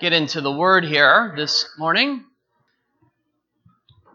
get 0.00 0.12
into 0.14 0.40
the 0.40 0.50
word 0.50 0.82
here 0.82 1.34
this 1.36 1.68
morning. 1.76 2.24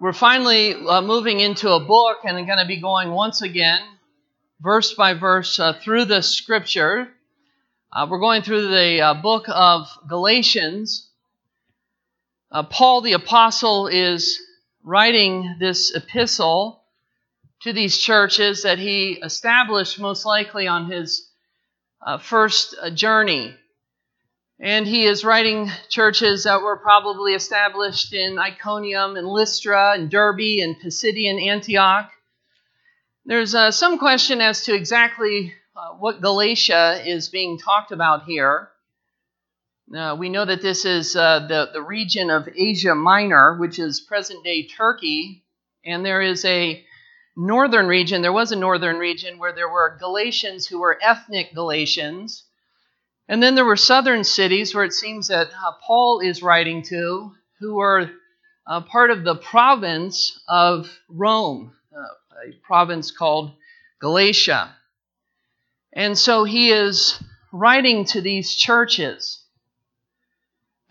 We're 0.01 0.13
finally 0.13 0.73
uh, 0.73 1.01
moving 1.01 1.39
into 1.39 1.69
a 1.73 1.79
book 1.79 2.17
and 2.25 2.47
going 2.47 2.57
to 2.57 2.65
be 2.65 2.81
going 2.81 3.11
once 3.11 3.43
again, 3.43 3.81
verse 4.59 4.95
by 4.95 5.13
verse, 5.13 5.59
uh, 5.59 5.73
through 5.73 6.05
the 6.05 6.23
scripture. 6.23 7.07
Uh, 7.93 8.07
we're 8.09 8.19
going 8.19 8.41
through 8.41 8.67
the 8.69 8.99
uh, 8.99 9.13
book 9.13 9.45
of 9.47 9.87
Galatians. 10.09 11.07
Uh, 12.51 12.63
Paul 12.63 13.01
the 13.01 13.13
Apostle 13.13 13.85
is 13.85 14.39
writing 14.83 15.57
this 15.59 15.95
epistle 15.95 16.81
to 17.61 17.73
these 17.73 17.95
churches 17.99 18.63
that 18.63 18.79
he 18.79 19.19
established 19.23 19.99
most 19.99 20.25
likely 20.25 20.67
on 20.67 20.89
his 20.89 21.29
uh, 22.03 22.17
first 22.17 22.73
journey. 22.95 23.55
And 24.59 24.87
he 24.87 25.05
is 25.05 25.25
writing 25.25 25.69
churches 25.89 26.45
that 26.45 26.61
were 26.61 26.77
probably 26.77 27.33
established 27.33 28.13
in 28.13 28.39
Iconium 28.39 29.17
and 29.17 29.27
Lystra 29.27 29.93
and 29.95 30.09
Derbe 30.09 30.61
and 30.61 30.79
Pisidian 30.79 31.45
Antioch. 31.45 32.09
There's 33.25 33.53
uh, 33.53 33.71
some 33.71 33.97
question 33.97 34.39
as 34.39 34.63
to 34.63 34.73
exactly 34.73 35.53
uh, 35.75 35.95
what 35.95 36.21
Galatia 36.21 37.01
is 37.05 37.27
being 37.27 37.57
talked 37.57 37.91
about 37.91 38.23
here. 38.23 38.69
Uh, 39.93 40.15
we 40.17 40.29
know 40.29 40.45
that 40.45 40.61
this 40.61 40.85
is 40.85 41.17
uh, 41.17 41.45
the, 41.47 41.69
the 41.73 41.81
region 41.81 42.29
of 42.29 42.47
Asia 42.55 42.95
Minor, 42.95 43.57
which 43.57 43.77
is 43.77 43.99
present 43.99 44.43
day 44.45 44.67
Turkey, 44.67 45.43
and 45.83 46.05
there 46.05 46.21
is 46.21 46.45
a 46.45 46.81
northern 47.35 47.87
region, 47.87 48.21
there 48.21 48.31
was 48.31 48.53
a 48.53 48.55
northern 48.55 48.97
region 48.97 49.37
where 49.37 49.53
there 49.53 49.69
were 49.69 49.97
Galatians 49.99 50.65
who 50.65 50.79
were 50.79 50.97
ethnic 51.03 51.53
Galatians 51.53 52.44
and 53.27 53.41
then 53.41 53.55
there 53.55 53.65
were 53.65 53.75
southern 53.75 54.23
cities 54.23 54.75
where 54.75 54.83
it 54.83 54.93
seems 54.93 55.27
that 55.29 55.47
uh, 55.47 55.71
Paul 55.85 56.19
is 56.19 56.43
writing 56.43 56.83
to, 56.83 57.31
who 57.59 57.75
were 57.75 58.11
uh, 58.67 58.81
part 58.81 59.11
of 59.11 59.23
the 59.23 59.35
province 59.35 60.39
of 60.47 60.89
Rome, 61.09 61.73
uh, 61.95 62.49
a 62.49 62.53
province 62.63 63.11
called 63.11 63.51
Galatia. 63.99 64.75
And 65.93 66.17
so 66.17 66.43
he 66.43 66.71
is 66.71 67.21
writing 67.51 68.05
to 68.05 68.21
these 68.21 68.53
churches, 68.55 69.41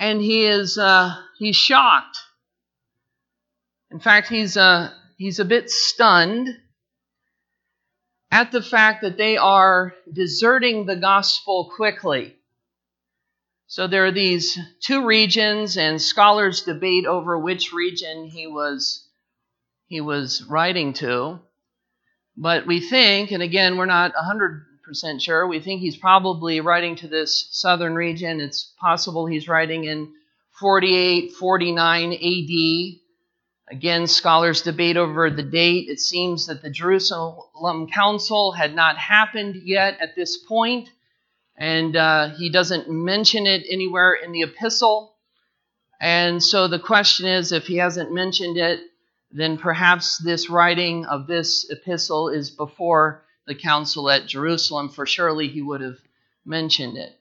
and 0.00 0.20
he 0.20 0.46
is 0.46 0.78
uh, 0.78 1.14
he's 1.38 1.56
shocked. 1.56 2.18
In 3.90 4.00
fact, 4.00 4.28
he's 4.28 4.56
uh, 4.56 4.90
he's 5.18 5.38
a 5.38 5.44
bit 5.44 5.70
stunned 5.70 6.48
at 8.34 8.50
the 8.50 8.60
fact 8.60 9.02
that 9.02 9.16
they 9.16 9.36
are 9.36 9.94
deserting 10.12 10.86
the 10.86 10.96
gospel 10.96 11.70
quickly. 11.76 12.34
So 13.68 13.86
there 13.86 14.06
are 14.06 14.10
these 14.10 14.58
two 14.80 15.06
regions, 15.06 15.76
and 15.76 16.02
scholars 16.02 16.62
debate 16.62 17.06
over 17.06 17.38
which 17.38 17.72
region 17.72 18.26
he 18.26 18.48
was 18.48 19.08
he 19.86 20.00
was 20.00 20.42
writing 20.48 20.94
to. 20.94 21.38
But 22.36 22.66
we 22.66 22.80
think, 22.80 23.30
and 23.30 23.40
again, 23.42 23.76
we're 23.76 23.86
not 23.86 24.12
100% 24.14 25.20
sure, 25.20 25.46
we 25.46 25.60
think 25.60 25.80
he's 25.80 25.96
probably 25.96 26.60
writing 26.60 26.96
to 26.96 27.08
this 27.08 27.46
southern 27.52 27.94
region. 27.94 28.40
It's 28.40 28.74
possible 28.80 29.26
he's 29.26 29.46
writing 29.46 29.84
in 29.84 30.12
48, 30.58 31.34
49 31.34 32.12
AD. 32.12 33.03
Again, 33.68 34.06
scholars 34.06 34.60
debate 34.60 34.98
over 34.98 35.30
the 35.30 35.42
date. 35.42 35.88
It 35.88 35.98
seems 35.98 36.46
that 36.46 36.60
the 36.60 36.68
Jerusalem 36.68 37.88
Council 37.88 38.52
had 38.52 38.74
not 38.74 38.98
happened 38.98 39.56
yet 39.64 39.98
at 40.00 40.14
this 40.14 40.36
point, 40.36 40.90
and 41.56 41.96
uh, 41.96 42.28
he 42.36 42.50
doesn't 42.50 42.90
mention 42.90 43.46
it 43.46 43.64
anywhere 43.68 44.12
in 44.12 44.32
the 44.32 44.42
epistle. 44.42 45.14
And 45.98 46.42
so 46.42 46.68
the 46.68 46.78
question 46.78 47.26
is 47.26 47.52
if 47.52 47.66
he 47.66 47.76
hasn't 47.76 48.12
mentioned 48.12 48.58
it, 48.58 48.80
then 49.30 49.56
perhaps 49.56 50.18
this 50.18 50.50
writing 50.50 51.06
of 51.06 51.26
this 51.26 51.68
epistle 51.70 52.28
is 52.28 52.50
before 52.50 53.24
the 53.46 53.54
council 53.54 54.10
at 54.10 54.26
Jerusalem, 54.26 54.90
for 54.90 55.06
surely 55.06 55.48
he 55.48 55.62
would 55.62 55.80
have 55.80 55.98
mentioned 56.44 56.98
it. 56.98 57.18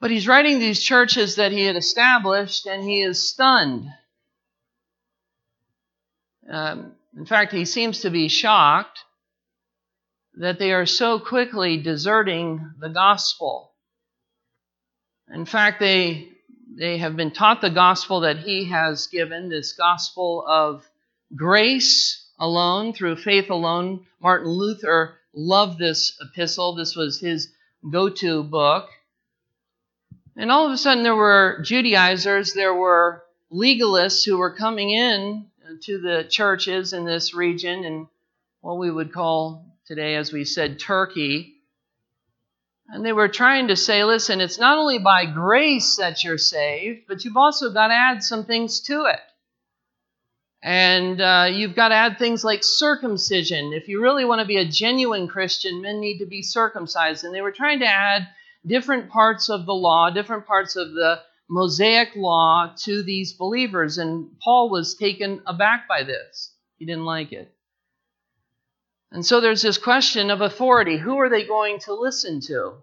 But 0.00 0.12
he's 0.12 0.28
writing 0.28 0.60
these 0.60 0.80
churches 0.80 1.34
that 1.34 1.50
he 1.50 1.64
had 1.64 1.74
established, 1.74 2.66
and 2.66 2.84
he 2.84 3.02
is 3.02 3.28
stunned 3.28 3.92
um, 6.50 6.92
in 7.16 7.26
fact, 7.26 7.52
he 7.52 7.64
seems 7.64 8.00
to 8.00 8.10
be 8.10 8.28
shocked 8.28 9.00
that 10.34 10.58
they 10.58 10.72
are 10.72 10.86
so 10.86 11.18
quickly 11.18 11.76
deserting 11.76 12.72
the 12.78 12.88
gospel. 12.88 13.72
In 15.32 15.44
fact, 15.44 15.80
they, 15.80 16.28
they 16.76 16.98
have 16.98 17.16
been 17.16 17.32
taught 17.32 17.60
the 17.60 17.70
gospel 17.70 18.20
that 18.20 18.38
he 18.38 18.66
has 18.66 19.08
given, 19.08 19.48
this 19.48 19.72
gospel 19.72 20.44
of 20.46 20.84
grace 21.34 22.30
alone, 22.38 22.92
through 22.92 23.16
faith 23.16 23.50
alone. 23.50 24.06
Martin 24.20 24.48
Luther 24.48 25.18
loved 25.34 25.78
this 25.78 26.16
epistle. 26.20 26.74
This 26.76 26.94
was 26.94 27.20
his 27.20 27.48
go 27.90 28.08
to 28.08 28.42
book. 28.42 28.88
And 30.36 30.52
all 30.52 30.66
of 30.66 30.72
a 30.72 30.78
sudden, 30.78 31.02
there 31.02 31.16
were 31.16 31.60
Judaizers, 31.64 32.54
there 32.54 32.74
were 32.74 33.24
legalists 33.52 34.24
who 34.24 34.38
were 34.38 34.54
coming 34.54 34.90
in 34.90 35.46
to 35.82 35.98
the 35.98 36.24
churches 36.28 36.92
in 36.92 37.04
this 37.04 37.34
region 37.34 37.84
in 37.84 38.08
what 38.60 38.78
we 38.78 38.90
would 38.90 39.12
call 39.12 39.64
today, 39.86 40.16
as 40.16 40.32
we 40.32 40.44
said, 40.44 40.78
Turkey. 40.78 41.54
And 42.88 43.04
they 43.04 43.12
were 43.12 43.28
trying 43.28 43.68
to 43.68 43.76
say, 43.76 44.04
listen, 44.04 44.40
it's 44.40 44.58
not 44.58 44.78
only 44.78 44.98
by 44.98 45.26
grace 45.26 45.96
that 45.96 46.24
you're 46.24 46.38
saved, 46.38 47.02
but 47.06 47.24
you've 47.24 47.36
also 47.36 47.72
got 47.72 47.88
to 47.88 47.94
add 47.94 48.22
some 48.22 48.44
things 48.44 48.80
to 48.80 49.04
it. 49.04 49.20
And 50.62 51.20
uh, 51.20 51.48
you've 51.52 51.76
got 51.76 51.88
to 51.88 51.94
add 51.94 52.18
things 52.18 52.42
like 52.42 52.64
circumcision. 52.64 53.72
If 53.72 53.88
you 53.88 54.02
really 54.02 54.24
want 54.24 54.40
to 54.40 54.46
be 54.46 54.56
a 54.56 54.64
genuine 54.64 55.28
Christian, 55.28 55.82
men 55.82 56.00
need 56.00 56.18
to 56.18 56.26
be 56.26 56.42
circumcised. 56.42 57.24
And 57.24 57.34
they 57.34 57.42
were 57.42 57.52
trying 57.52 57.80
to 57.80 57.86
add 57.86 58.26
different 58.66 59.08
parts 59.08 59.50
of 59.50 59.66
the 59.66 59.74
law, 59.74 60.10
different 60.10 60.46
parts 60.46 60.74
of 60.74 60.92
the 60.92 61.20
Mosaic 61.48 62.14
law 62.14 62.74
to 62.84 63.02
these 63.02 63.32
believers. 63.32 63.98
And 63.98 64.38
Paul 64.40 64.70
was 64.70 64.94
taken 64.94 65.42
aback 65.46 65.88
by 65.88 66.02
this. 66.02 66.52
He 66.78 66.84
didn't 66.84 67.04
like 67.04 67.32
it. 67.32 67.52
And 69.10 69.24
so 69.24 69.40
there's 69.40 69.62
this 69.62 69.78
question 69.78 70.30
of 70.30 70.42
authority. 70.42 70.98
Who 70.98 71.18
are 71.18 71.30
they 71.30 71.44
going 71.44 71.78
to 71.80 71.94
listen 71.94 72.40
to? 72.42 72.74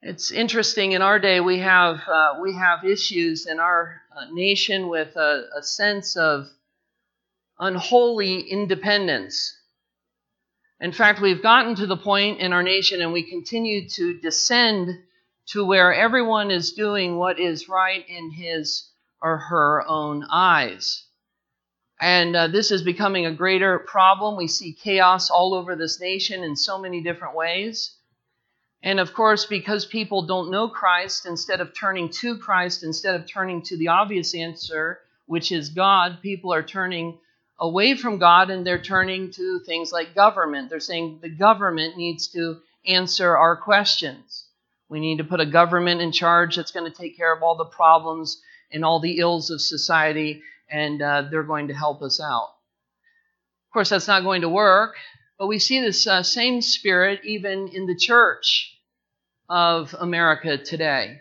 It's 0.00 0.30
interesting. 0.30 0.92
In 0.92 1.02
our 1.02 1.18
day, 1.18 1.40
we 1.40 1.58
have 1.58 2.00
uh, 2.06 2.34
we 2.40 2.54
have 2.54 2.84
issues 2.84 3.46
in 3.46 3.58
our 3.58 4.00
uh, 4.16 4.26
nation 4.32 4.88
with 4.88 5.16
a, 5.16 5.44
a 5.58 5.62
sense 5.62 6.16
of 6.16 6.46
unholy 7.58 8.40
independence. 8.40 9.58
In 10.80 10.92
fact, 10.92 11.20
we've 11.20 11.42
gotten 11.42 11.74
to 11.76 11.86
the 11.86 11.96
point 11.96 12.40
in 12.40 12.52
our 12.52 12.62
nation, 12.62 13.00
and 13.02 13.12
we 13.12 13.22
continue 13.22 13.88
to 13.90 14.18
descend 14.20 14.90
to 15.46 15.64
where 15.64 15.94
everyone 15.94 16.50
is 16.50 16.72
doing 16.72 17.16
what 17.16 17.38
is 17.38 17.68
right 17.68 18.04
in 18.08 18.30
his 18.30 18.90
or 19.22 19.38
her 19.38 19.84
own 19.86 20.26
eyes. 20.30 21.04
And 22.00 22.36
uh, 22.36 22.48
this 22.48 22.70
is 22.70 22.82
becoming 22.82 23.26
a 23.26 23.34
greater 23.34 23.78
problem. 23.78 24.36
We 24.36 24.48
see 24.48 24.72
chaos 24.72 25.30
all 25.30 25.54
over 25.54 25.74
this 25.74 26.00
nation 26.00 26.42
in 26.42 26.56
so 26.56 26.78
many 26.78 27.02
different 27.02 27.34
ways. 27.34 27.94
And 28.82 29.00
of 29.00 29.14
course, 29.14 29.46
because 29.46 29.86
people 29.86 30.26
don't 30.26 30.50
know 30.50 30.68
Christ, 30.68 31.26
instead 31.26 31.60
of 31.60 31.74
turning 31.74 32.10
to 32.10 32.36
Christ, 32.36 32.82
instead 32.82 33.14
of 33.14 33.26
turning 33.26 33.62
to 33.62 33.76
the 33.76 33.88
obvious 33.88 34.34
answer, 34.34 35.00
which 35.26 35.50
is 35.50 35.70
God, 35.70 36.18
people 36.22 36.52
are 36.52 36.62
turning 36.62 37.18
away 37.58 37.96
from 37.96 38.18
God 38.18 38.50
and 38.50 38.66
they're 38.66 38.82
turning 38.82 39.30
to 39.32 39.60
things 39.60 39.90
like 39.90 40.14
government. 40.14 40.68
They're 40.68 40.80
saying 40.80 41.20
the 41.22 41.30
government 41.30 41.96
needs 41.96 42.28
to 42.28 42.58
answer 42.86 43.36
our 43.36 43.56
questions. 43.56 44.45
We 44.88 45.00
need 45.00 45.18
to 45.18 45.24
put 45.24 45.40
a 45.40 45.46
government 45.46 46.00
in 46.00 46.12
charge 46.12 46.56
that's 46.56 46.70
going 46.70 46.90
to 46.90 46.96
take 46.96 47.16
care 47.16 47.34
of 47.34 47.42
all 47.42 47.56
the 47.56 47.64
problems 47.64 48.40
and 48.70 48.84
all 48.84 49.00
the 49.00 49.18
ills 49.18 49.50
of 49.50 49.60
society, 49.60 50.42
and 50.70 51.02
uh, 51.02 51.22
they're 51.30 51.42
going 51.42 51.68
to 51.68 51.74
help 51.74 52.02
us 52.02 52.20
out. 52.20 52.50
Of 53.68 53.72
course, 53.72 53.88
that's 53.90 54.08
not 54.08 54.22
going 54.22 54.42
to 54.42 54.48
work, 54.48 54.96
but 55.38 55.48
we 55.48 55.58
see 55.58 55.80
this 55.80 56.06
uh, 56.06 56.22
same 56.22 56.62
spirit 56.62 57.20
even 57.24 57.68
in 57.68 57.86
the 57.86 57.96
church 57.96 58.72
of 59.48 59.94
America 59.98 60.56
today, 60.56 61.20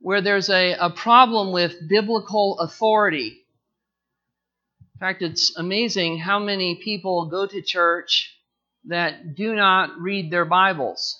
where 0.00 0.20
there's 0.20 0.50
a, 0.50 0.72
a 0.74 0.90
problem 0.90 1.52
with 1.52 1.88
biblical 1.88 2.58
authority. 2.58 3.38
In 4.94 5.00
fact, 5.00 5.22
it's 5.22 5.56
amazing 5.56 6.18
how 6.18 6.38
many 6.38 6.76
people 6.76 7.26
go 7.26 7.46
to 7.46 7.62
church 7.62 8.36
that 8.86 9.34
do 9.34 9.54
not 9.54 10.00
read 10.00 10.30
their 10.30 10.44
Bibles. 10.44 11.19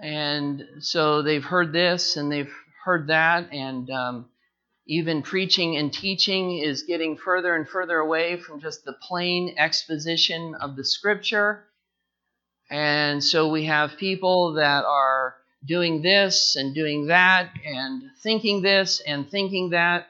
And 0.00 0.64
so 0.80 1.22
they've 1.22 1.44
heard 1.44 1.72
this 1.72 2.16
and 2.16 2.30
they've 2.30 2.52
heard 2.84 3.08
that, 3.08 3.52
and 3.52 3.90
um, 3.90 4.28
even 4.86 5.22
preaching 5.22 5.76
and 5.76 5.92
teaching 5.92 6.58
is 6.58 6.84
getting 6.84 7.16
further 7.16 7.54
and 7.54 7.68
further 7.68 7.98
away 7.98 8.38
from 8.38 8.60
just 8.60 8.84
the 8.84 8.94
plain 8.94 9.54
exposition 9.58 10.54
of 10.54 10.76
the 10.76 10.84
scripture. 10.84 11.64
And 12.70 13.22
so 13.22 13.48
we 13.50 13.64
have 13.64 13.96
people 13.98 14.54
that 14.54 14.84
are 14.84 15.34
doing 15.64 16.00
this 16.02 16.56
and 16.56 16.74
doing 16.74 17.08
that 17.08 17.50
and 17.66 18.04
thinking 18.22 18.62
this 18.62 19.00
and 19.00 19.28
thinking 19.28 19.70
that. 19.70 20.06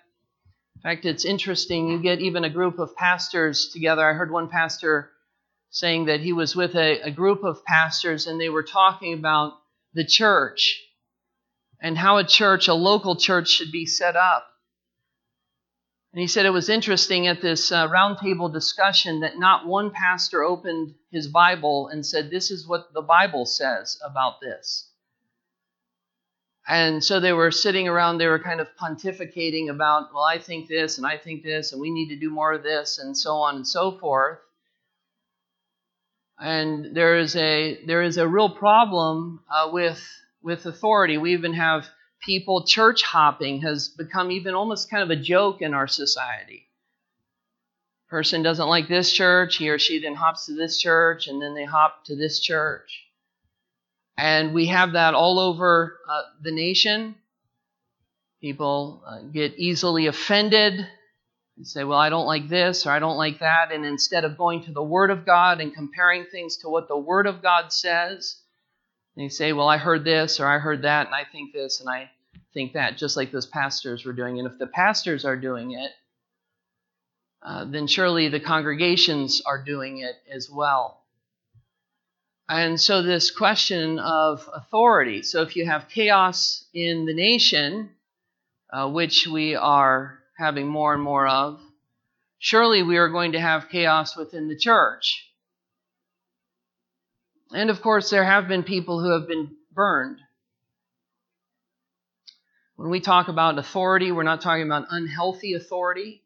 In 0.77 0.83
fact, 0.83 1.05
it's 1.07 1.25
interesting. 1.25 1.89
You 1.89 1.99
get 1.99 2.21
even 2.21 2.45
a 2.45 2.51
group 2.51 2.79
of 2.79 2.95
pastors 2.95 3.71
together. 3.73 4.09
I 4.09 4.13
heard 4.13 4.31
one 4.31 4.49
pastor 4.49 5.11
saying 5.71 6.07
that 6.07 6.21
he 6.21 6.33
was 6.33 6.55
with 6.55 6.77
a, 6.77 7.01
a 7.01 7.11
group 7.11 7.43
of 7.43 7.65
pastors 7.65 8.27
and 8.27 8.41
they 8.41 8.49
were 8.49 8.63
talking 8.63 9.15
about 9.15 9.55
the 9.99 10.05
church 10.05 10.81
and 11.81 11.99
how 11.99 12.19
a 12.19 12.25
church, 12.25 12.69
a 12.69 12.75
local 12.75 13.17
church, 13.17 13.49
should 13.49 13.73
be 13.73 13.85
set 13.85 14.15
up. 14.15 14.47
And 16.13 16.21
he 16.21 16.29
said 16.29 16.47
it 16.47 16.51
was 16.51 16.69
interesting 16.69 17.27
at 17.27 17.43
this 17.43 17.73
uh, 17.73 17.89
roundtable 17.89 18.53
discussion 18.53 19.21
that 19.21 19.41
not 19.41 19.67
one 19.67 19.91
pastor 19.91 20.45
opened 20.45 20.95
his 21.11 21.27
Bible 21.27 21.89
and 21.89 22.07
said, 22.07 22.31
This 22.31 22.53
is 22.53 22.67
what 22.67 22.95
the 22.95 23.03
Bible 23.03 23.45
says 23.45 23.99
about 24.05 24.41
this. 24.41 24.89
And 26.69 27.03
so 27.03 27.19
they 27.19 27.33
were 27.33 27.51
sitting 27.51 27.89
around, 27.89 28.19
they 28.19 28.29
were 28.29 28.39
kind 28.39 28.61
of 28.61 28.69
pontificating 28.81 29.69
about, 29.69 30.15
well, 30.15 30.23
I 30.23 30.39
think 30.39 30.69
this 30.69 30.99
and 30.99 31.07
I 31.07 31.17
think 31.17 31.43
this, 31.43 31.73
and 31.73 31.81
we 31.81 31.91
need 31.91 32.11
to 32.11 32.21
do 32.21 32.31
more 32.31 32.53
of 32.53 32.63
this, 32.63 33.01
and 33.01 33.19
so 33.19 33.35
on 33.35 33.57
and 33.57 33.67
so 33.67 33.99
forth. 33.99 34.39
And 36.41 36.95
there 36.97 37.19
is 37.19 37.35
a 37.37 37.85
there 37.85 38.03
is 38.03 38.17
a 38.17 38.29
real 38.29 38.51
problem 38.51 39.41
uh, 39.51 39.71
with 39.73 40.01
with 40.43 40.67
authority. 40.67 41.19
We 41.19 41.33
even 41.33 41.55
have 41.55 41.89
people, 42.21 42.65
church 42.65 43.03
hopping 43.03 43.61
has 43.63 43.89
become 43.89 44.31
even 44.31 44.55
almost 44.55 44.91
kind 44.91 45.03
of 45.03 45.11
a 45.11 45.21
joke 45.21 45.63
in 45.63 45.75
our 45.75 45.87
society. 45.87 46.67
Person 48.09 48.43
doesn't 48.43 48.69
like 48.69 48.89
this 48.89 49.13
church, 49.13 49.57
he 49.57 49.69
or 49.69 49.79
she 49.79 50.01
then 50.01 50.15
hops 50.15 50.47
to 50.47 50.55
this 50.55 50.79
church, 50.79 51.29
and 51.29 51.43
then 51.43 51.55
they 51.55 51.65
hop 51.65 52.05
to 52.07 52.17
this 52.17 52.41
church. 52.41 53.05
And 54.17 54.55
we 54.55 54.67
have 54.67 54.93
that 54.93 55.15
all 55.15 55.39
over 55.39 55.99
uh, 56.09 56.23
the 56.43 56.51
nation. 56.51 57.15
People 58.41 59.03
uh, 59.07 59.23
get 59.23 59.59
easily 59.59 60.07
offended 60.07 60.87
and 61.59 61.67
say, 61.67 61.85
Well, 61.85 61.99
I 61.99 62.09
don't 62.09 62.27
like 62.27 62.49
this 62.49 62.87
or 62.87 62.91
I 62.91 63.01
don't 63.01 63.19
like 63.19 63.41
that. 63.41 63.73
And 63.73 63.85
instead 63.85 64.25
of 64.25 64.39
going 64.39 64.63
to 64.65 64.73
the 64.73 64.83
Word 64.83 65.11
of 65.11 65.27
God 65.27 65.61
and 65.61 65.75
comparing 65.75 66.25
things 66.25 66.57
to 66.59 66.69
what 66.69 66.89
the 66.89 66.97
Word 66.97 67.27
of 67.27 67.43
God 67.43 67.73
says, 67.73 68.37
you 69.17 69.29
say, 69.29 69.53
Well, 69.53 69.69
I 69.69 69.77
heard 69.77 70.05
this 70.05 70.39
or 70.39 70.47
I 70.47 70.59
heard 70.59 70.83
that, 70.83 71.07
and 71.07 71.15
I 71.15 71.25
think 71.25 71.53
this 71.53 71.81
and 71.81 71.91
I 71.91 72.11
think 72.55 72.73
that, 72.75 72.97
just 72.97 73.17
like 73.17 73.33
those 73.33 73.47
pastors 73.47 74.05
were 74.05 74.13
doing. 74.13 74.39
And 74.39 74.49
if 74.49 74.59
the 74.59 74.69
pastors 74.69 75.25
are 75.25 75.37
doing 75.37 75.73
it, 75.73 75.91
uh, 77.43 77.65
then 77.65 77.89
surely 77.89 78.29
the 78.29 78.41
congregations 78.41 79.43
are 79.45 79.63
doing 79.63 79.99
it 79.99 80.17
as 80.31 80.49
well. 80.49 81.03
And 82.49 82.81
so, 82.81 83.03
this 83.03 83.31
question 83.31 83.99
of 83.99 84.49
authority. 84.55 85.23
So, 85.23 85.43
if 85.43 85.57
you 85.57 85.67
have 85.67 85.89
chaos 85.89 86.65
in 86.73 87.05
the 87.05 87.13
nation, 87.13 87.91
uh, 88.71 88.89
which 88.89 89.27
we 89.27 89.55
are 89.55 90.18
having 90.39 90.69
more 90.69 90.95
and 90.95 91.03
more 91.03 91.27
of, 91.27 91.61
surely 92.39 92.83
we 92.83 92.97
are 92.97 93.09
going 93.09 93.33
to 93.33 93.41
have 93.41 93.69
chaos 93.69 94.17
within 94.17 94.49
the 94.49 94.57
church. 94.57 95.29
And 97.51 97.71
of 97.71 97.83
course, 97.83 98.11
there 98.11 98.25
have 98.25 98.47
been 98.47 98.63
people 98.63 99.03
who 99.03 99.11
have 99.11 99.27
been 99.27 99.57
burned. 99.73 100.19
When 102.77 102.91
we 102.91 103.01
talk 103.01 103.27
about 103.27 103.59
authority, 103.59 104.13
we're 104.13 104.23
not 104.23 104.41
talking 104.41 104.65
about 104.65 104.87
unhealthy 104.91 105.55
authority. 105.55 106.23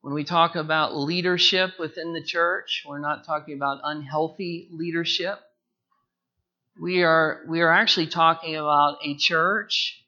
When 0.00 0.12
we 0.12 0.24
talk 0.24 0.56
about 0.56 0.96
leadership 0.96 1.78
within 1.78 2.12
the 2.12 2.22
church, 2.22 2.82
we're 2.88 2.98
not 2.98 3.24
talking 3.24 3.54
about 3.54 3.80
unhealthy 3.84 4.68
leadership. 4.72 5.38
We 6.80 7.04
are, 7.04 7.42
we 7.48 7.60
are 7.60 7.70
actually 7.70 8.08
talking 8.08 8.56
about 8.56 8.98
a 9.04 9.16
church 9.16 10.02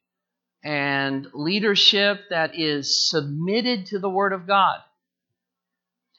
and 0.62 1.26
leadership 1.32 2.28
that 2.30 2.58
is 2.58 3.08
submitted 3.08 3.86
to 3.86 3.98
the 3.98 4.10
Word 4.10 4.32
of 4.32 4.46
God. 4.46 4.80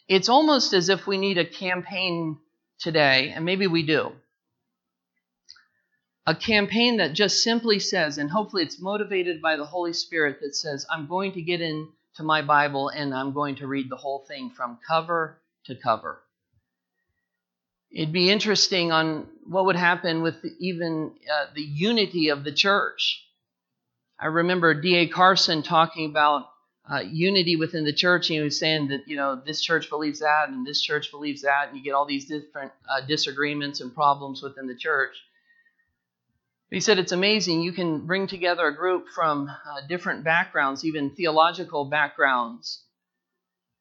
It's 0.07 0.29
almost 0.29 0.73
as 0.73 0.89
if 0.89 1.07
we 1.07 1.17
need 1.17 1.37
a 1.37 1.45
campaign 1.45 2.37
today, 2.79 3.31
and 3.35 3.45
maybe 3.45 3.67
we 3.67 3.83
do. 3.83 4.11
A 6.25 6.35
campaign 6.35 6.97
that 6.97 7.13
just 7.13 7.43
simply 7.43 7.79
says, 7.79 8.17
and 8.17 8.29
hopefully 8.29 8.63
it's 8.63 8.81
motivated 8.81 9.41
by 9.41 9.55
the 9.55 9.65
Holy 9.65 9.93
Spirit, 9.93 10.39
that 10.41 10.55
says, 10.55 10.85
I'm 10.89 11.07
going 11.07 11.31
to 11.33 11.41
get 11.41 11.61
into 11.61 11.87
my 12.19 12.41
Bible 12.41 12.89
and 12.89 13.13
I'm 13.13 13.33
going 13.33 13.55
to 13.55 13.67
read 13.67 13.89
the 13.89 13.95
whole 13.95 14.25
thing 14.27 14.51
from 14.51 14.77
cover 14.87 15.39
to 15.65 15.75
cover. 15.75 16.21
It'd 17.91 18.13
be 18.13 18.29
interesting 18.29 18.91
on 18.91 19.27
what 19.47 19.65
would 19.65 19.75
happen 19.75 20.21
with 20.21 20.35
even 20.59 21.11
uh, 21.31 21.47
the 21.53 21.61
unity 21.61 22.29
of 22.29 22.43
the 22.43 22.53
church. 22.53 23.25
I 24.21 24.27
remember 24.27 24.79
D.A. 24.79 25.07
Carson 25.07 25.63
talking 25.63 26.09
about 26.09 26.45
uh, 26.91 26.99
unity 26.99 27.55
within 27.55 27.85
the 27.85 27.93
church. 27.93 28.29
And 28.29 28.37
he 28.37 28.43
was 28.43 28.59
saying 28.59 28.89
that, 28.89 29.07
you 29.07 29.15
know, 29.15 29.41
this 29.43 29.61
church 29.61 29.89
believes 29.89 30.19
that 30.19 30.49
and 30.49 30.65
this 30.65 30.81
church 30.81 31.11
believes 31.11 31.41
that, 31.41 31.69
and 31.69 31.77
you 31.77 31.83
get 31.83 31.93
all 31.93 32.05
these 32.05 32.25
different 32.25 32.71
uh, 32.89 33.01
disagreements 33.01 33.81
and 33.81 33.93
problems 33.93 34.41
within 34.41 34.67
the 34.67 34.75
church. 34.75 35.15
He 36.69 36.79
said 36.79 36.99
it's 36.99 37.11
amazing. 37.11 37.61
You 37.61 37.73
can 37.73 38.05
bring 38.05 38.27
together 38.27 38.67
a 38.67 38.75
group 38.75 39.07
from 39.09 39.49
uh, 39.49 39.87
different 39.89 40.23
backgrounds, 40.23 40.85
even 40.85 41.09
theological 41.11 41.85
backgrounds. 41.85 42.83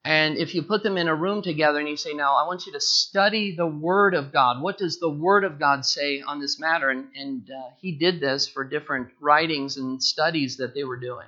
And 0.03 0.39
if 0.39 0.55
you 0.55 0.63
put 0.63 0.83
them 0.83 0.97
in 0.97 1.09
a 1.09 1.15
room 1.15 1.43
together 1.43 1.79
and 1.79 1.89
you 1.89 1.97
say, 1.97 2.15
Now, 2.15 2.35
I 2.35 2.47
want 2.47 2.67
you 2.67 2.73
to 2.73 2.81
study 2.81 3.55
the 3.55 3.67
Word 3.67 4.15
of 4.15 4.33
God. 4.33 4.63
What 4.63 4.79
does 4.79 4.99
the 4.99 5.11
Word 5.11 5.45
of 5.45 5.59
God 5.59 5.85
say 5.85 6.23
on 6.23 6.41
this 6.41 6.59
matter? 6.59 6.89
And, 6.89 7.09
and 7.15 7.51
uh, 7.51 7.71
he 7.81 7.93
did 7.93 8.21
this 8.21 8.49
for 8.49 8.65
different 8.65 9.11
writings 9.21 9.77
and 9.77 10.03
studies 10.03 10.57
that 10.57 10.75
they 10.75 10.85
were 10.85 10.99
doing 10.99 11.27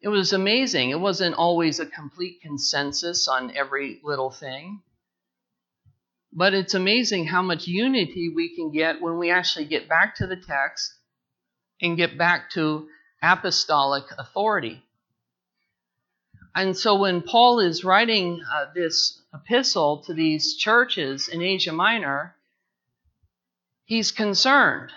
it 0.00 0.08
was 0.08 0.32
amazing. 0.32 0.90
It 0.90 1.00
wasn't 1.00 1.34
always 1.34 1.78
a 1.78 1.86
complete 1.86 2.40
consensus 2.40 3.28
on 3.28 3.54
every 3.54 4.00
little 4.02 4.30
thing. 4.30 4.82
But 6.32 6.54
it's 6.54 6.74
amazing 6.74 7.26
how 7.26 7.42
much 7.42 7.66
unity 7.66 8.32
we 8.34 8.54
can 8.54 8.70
get 8.70 9.02
when 9.02 9.18
we 9.18 9.30
actually 9.30 9.66
get 9.66 9.88
back 9.88 10.16
to 10.16 10.26
the 10.26 10.36
text 10.36 10.94
and 11.82 11.96
get 11.96 12.16
back 12.16 12.50
to 12.52 12.88
apostolic 13.22 14.04
authority. 14.16 14.82
And 16.54 16.76
so 16.76 16.96
when 16.96 17.22
Paul 17.22 17.60
is 17.60 17.84
writing 17.84 18.42
uh, 18.52 18.66
this 18.74 19.20
epistle 19.32 20.02
to 20.06 20.14
these 20.14 20.56
churches 20.56 21.28
in 21.28 21.42
Asia 21.42 21.72
Minor, 21.72 22.34
he's 23.84 24.10
concerned 24.10 24.90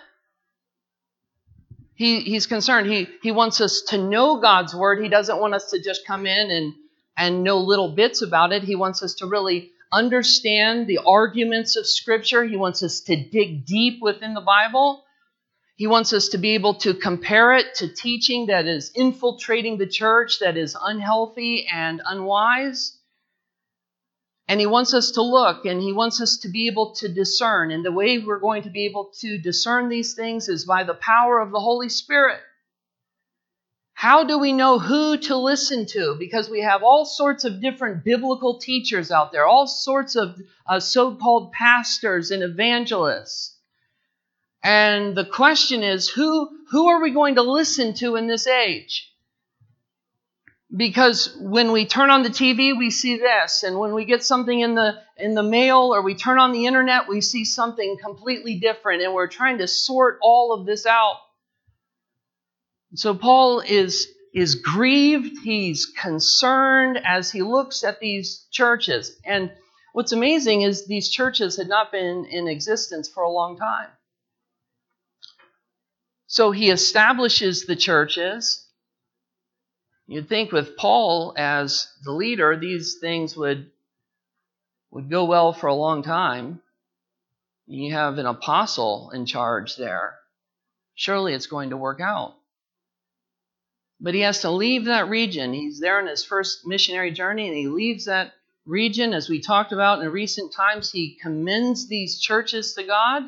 he, 1.96 2.22
he's 2.22 2.48
concerned. 2.48 2.92
He, 2.92 3.08
he 3.22 3.32
wants 3.32 3.62
us 3.62 3.82
to 3.89 3.98
know 3.98 4.39
God's 4.39 4.74
word. 4.74 5.01
He 5.01 5.10
doesn't 5.10 5.39
want 5.39 5.54
us 5.54 5.72
to 5.72 5.82
just 5.82 6.06
come 6.06 6.25
in 6.25 6.51
and, 6.51 6.74
and 7.18 7.44
know 7.44 7.60
little 7.60 7.89
bits 7.89 8.22
about 8.22 8.51
it. 8.51 8.63
He 8.63 8.75
wants 8.75 9.04
us 9.04 9.16
to 9.16 9.27
really 9.27 9.72
understand 9.92 10.88
the 10.88 11.00
arguments 11.06 11.75
of 11.75 11.86
Scripture. 11.86 12.44
He 12.44 12.58
wants 12.58 12.82
us 12.82 13.01
to 13.01 13.16
dig 13.16 13.66
deep 13.66 14.01
within 14.01 14.34
the 14.34 14.42
Bible. 14.42 15.04
He 15.75 15.88
wants 15.88 16.13
us 16.13 16.30
to 16.30 16.38
be 16.38 16.51
able 16.51 16.75
to 16.75 16.94
compare 16.94 17.53
it 17.53 17.75
to 17.75 17.88
teaching 17.88 18.46
that 18.48 18.68
is 18.68 18.92
infiltrating 18.94 19.77
the 19.77 19.88
church, 19.88 20.39
that 20.39 20.56
is 20.56 20.77
unhealthy 20.80 21.68
and 21.72 22.01
unwise. 22.06 22.98
And 24.48 24.60
he 24.60 24.68
wants 24.68 24.94
us 24.94 25.12
to 25.12 25.22
look 25.24 25.65
and 25.65 25.82
he 25.82 25.94
wants 25.94 26.22
us 26.22 26.38
to 26.38 26.50
be 26.50 26.68
able 26.68 26.94
to 26.96 27.08
discern. 27.10 27.72
And 27.72 27.84
the 27.84 27.92
way 27.92 28.20
we're 28.20 28.39
going 28.39 28.63
to 28.63 28.70
be 28.70 28.86
able 28.86 29.12
to 29.20 29.38
discern 29.39 29.89
these 29.89 30.13
things 30.13 30.48
is 30.48 30.65
by 30.65 30.84
the 30.84 30.94
power 30.94 31.39
of 31.39 31.51
the 31.51 31.60
Holy 31.60 31.89
Spirit. 31.89 32.39
How 33.94 34.25
do 34.25 34.38
we 34.38 34.51
know 34.51 34.80
who 34.80 35.18
to 35.18 35.38
listen 35.38 35.86
to? 35.88 36.15
Because 36.20 36.50
we 36.50 36.62
have 36.62 36.84
all 36.84 37.06
sorts 37.06 37.46
of 37.46 37.62
different 37.62 38.03
biblical 38.03 38.60
teachers 38.60 39.12
out 39.12 39.32
there, 39.32 39.48
all 39.48 39.65
sorts 39.65 40.15
of 40.15 40.39
uh, 40.68 40.80
so 40.80 41.15
called 41.15 41.53
pastors 41.53 42.30
and 42.30 42.44
evangelists. 42.44 43.52
And 44.63 45.15
the 45.15 45.25
question 45.25 45.84
is 45.84 46.10
who, 46.10 46.50
who 46.72 46.88
are 46.88 47.01
we 47.01 47.12
going 47.12 47.36
to 47.36 47.41
listen 47.41 47.93
to 47.96 48.15
in 48.15 48.27
this 48.27 48.48
age? 48.48 49.13
because 50.75 51.36
when 51.39 51.72
we 51.72 51.86
turn 51.86 52.10
on 52.10 52.24
the 52.24 52.29
TV, 52.29 52.75
we 52.77 52.89
see 52.89 53.17
this, 53.17 53.63
and 53.63 53.77
when 53.77 53.93
we 53.93 54.05
get 54.05 54.24
something 54.24 54.60
in 54.60 54.74
the 54.74 55.00
in 55.17 55.36
the 55.36 55.43
mail 55.43 55.93
or 55.93 56.01
we 56.01 56.15
turn 56.15 56.39
on 56.39 56.51
the 56.51 56.65
internet, 56.65 57.08
we 57.08 57.22
see 57.22 57.46
something 57.46 57.98
completely 58.01 58.55
different, 58.55 59.03
and 59.03 59.13
we're 59.13 59.27
trying 59.27 59.60
to 59.60 59.67
sort 59.67 60.17
all 60.22 60.53
of 60.53 60.65
this 60.65 60.86
out. 60.86 61.17
So 62.96 63.13
Paul 63.13 63.60
is 63.60 64.08
is 64.34 64.55
grieved, 64.55 65.43
he's 65.43 65.86
concerned 65.86 67.00
as 67.05 67.29
he 67.29 67.43
looks 67.43 67.84
at 67.84 68.00
these 68.00 68.48
churches. 68.51 69.15
And 69.24 69.51
what's 69.93 70.12
amazing 70.12 70.63
is 70.63 70.88
these 70.88 71.10
churches 71.10 71.55
had 71.58 71.67
not 71.67 71.91
been 71.91 72.25
in 72.25 72.48
existence 72.48 73.08
for 73.08 73.22
a 73.22 73.29
long 73.29 73.58
time. 73.58 73.89
So 76.34 76.50
he 76.50 76.72
establishes 76.72 77.66
the 77.66 77.75
churches 77.75 78.63
You'd 80.08 80.28
think 80.28 80.52
with 80.52 80.75
Paul 80.75 81.34
as 81.38 81.88
the 82.04 82.12
leader, 82.12 82.58
these 82.58 82.98
things 83.00 83.38
would, 83.38 83.72
would 84.92 85.10
go 85.10 85.25
well 85.25 85.54
for 85.54 85.68
a 85.68 85.74
long 85.74 86.04
time. 86.04 86.62
You 87.66 87.94
have 87.94 88.18
an 88.18 88.25
apostle 88.25 89.12
in 89.12 89.25
charge 89.25 89.78
there. 89.78 90.20
Surely 90.96 91.34
it's 91.34 91.48
going 91.48 91.70
to 91.70 91.78
work 91.78 92.02
out. 92.02 92.36
But 94.02 94.13
he 94.13 94.20
has 94.22 94.42
to 94.42 94.52
leave 94.52 94.86
that 94.86 95.08
region. 95.08 95.54
He's 95.54 95.80
there 95.80 96.02
in 96.02 96.08
his 96.08 96.25
first 96.25 96.68
missionary 96.68 97.12
journey, 97.12 97.48
and 97.48 97.56
he 97.58 97.68
leaves 97.68 98.06
that 98.06 98.34
region. 98.66 99.13
As 99.13 99.30
we 99.30 99.40
talked 99.40 99.72
about 99.72 100.02
in 100.02 100.12
recent 100.12 100.52
times, 100.52 100.92
he 100.92 101.18
commends 101.22 101.88
these 101.88 102.20
churches 102.20 102.74
to 102.74 102.84
God. 102.84 103.24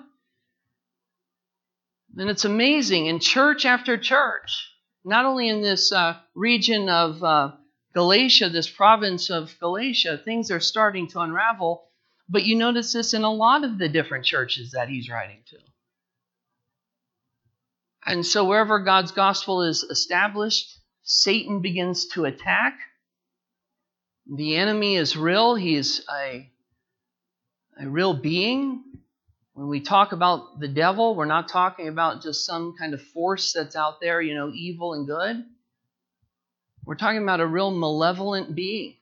And 2.18 2.30
it's 2.30 2.46
amazing 2.46 3.08
in 3.08 3.20
church 3.20 3.66
after 3.66 3.98
church, 3.98 4.72
not 5.04 5.26
only 5.26 5.50
in 5.50 5.62
this 5.62 5.92
uh, 5.92 6.18
region 6.34 6.88
of 6.88 7.22
uh, 7.22 7.52
Galatia, 7.94 8.50
this 8.50 8.70
province 8.70 9.30
of 9.30 9.54
Galatia, 9.60 10.22
things 10.24 10.50
are 10.50 10.62
starting 10.62 11.08
to 11.10 11.20
unravel. 11.20 11.84
But 12.30 12.46
you 12.46 12.56
notice 12.56 12.94
this 12.94 13.14
in 13.14 13.24
a 13.24 13.32
lot 13.32 13.64
of 13.64 13.78
the 13.78 13.90
different 13.90 14.26
churches 14.26 14.72
that 14.72 14.90
he's 14.90 15.10
writing 15.10 15.42
to. 15.48 15.58
And 18.06 18.26
so, 18.26 18.46
wherever 18.46 18.80
God's 18.80 19.12
gospel 19.12 19.64
is 19.64 19.84
established, 19.84 20.80
Satan 21.04 21.62
begins 21.62 22.08
to 22.10 22.26
attack. 22.26 22.78
The 24.34 24.56
enemy 24.56 24.96
is 24.96 25.18
real, 25.18 25.56
he 25.56 25.76
is 25.76 26.06
a, 26.12 26.50
a 27.80 27.88
real 27.88 28.14
being. 28.14 28.85
When 29.56 29.70
we 29.70 29.80
talk 29.80 30.12
about 30.12 30.60
the 30.60 30.68
devil, 30.68 31.16
we're 31.16 31.24
not 31.24 31.48
talking 31.48 31.88
about 31.88 32.22
just 32.22 32.46
some 32.46 32.76
kind 32.78 32.94
of 32.94 33.02
force 33.02 33.54
that's 33.54 33.78
out 33.78 34.02
there, 34.02 34.22
you 34.22 34.36
know, 34.36 34.52
evil 34.54 34.94
and 34.94 35.08
good. 35.08 35.46
We're 36.86 36.96
talking 36.96 37.24
about 37.24 37.40
a 37.40 37.48
real 37.48 37.72
malevolent 37.72 38.54
being, 38.54 38.96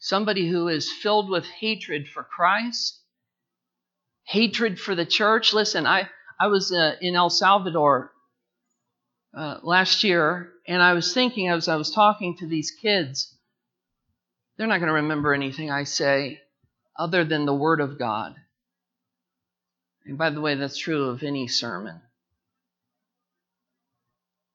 somebody 0.00 0.48
who 0.48 0.66
is 0.66 0.90
filled 0.90 1.30
with 1.30 1.44
hatred 1.44 2.08
for 2.08 2.24
Christ, 2.24 2.98
hatred 4.24 4.80
for 4.80 4.96
the 4.96 5.06
church. 5.06 5.54
Listen, 5.54 5.86
I, 5.86 6.08
I 6.40 6.48
was 6.48 6.72
uh, 6.72 6.96
in 7.00 7.14
El 7.14 7.30
Salvador 7.30 8.10
uh, 9.32 9.60
last 9.62 10.02
year, 10.02 10.50
and 10.66 10.82
I 10.82 10.94
was 10.94 11.14
thinking 11.14 11.48
as 11.48 11.68
I 11.68 11.76
was 11.76 11.92
talking 11.92 12.36
to 12.38 12.48
these 12.48 12.72
kids, 12.72 13.32
they're 14.56 14.66
not 14.66 14.78
going 14.78 14.88
to 14.88 14.94
remember 14.94 15.32
anything 15.32 15.70
I 15.70 15.84
say 15.84 16.40
other 16.98 17.22
than 17.22 17.46
the 17.46 17.54
Word 17.54 17.80
of 17.80 17.96
God. 17.96 18.34
And 20.04 20.18
by 20.18 20.30
the 20.30 20.40
way, 20.40 20.54
that's 20.54 20.78
true 20.78 21.10
of 21.10 21.22
any 21.22 21.46
sermon. 21.46 22.00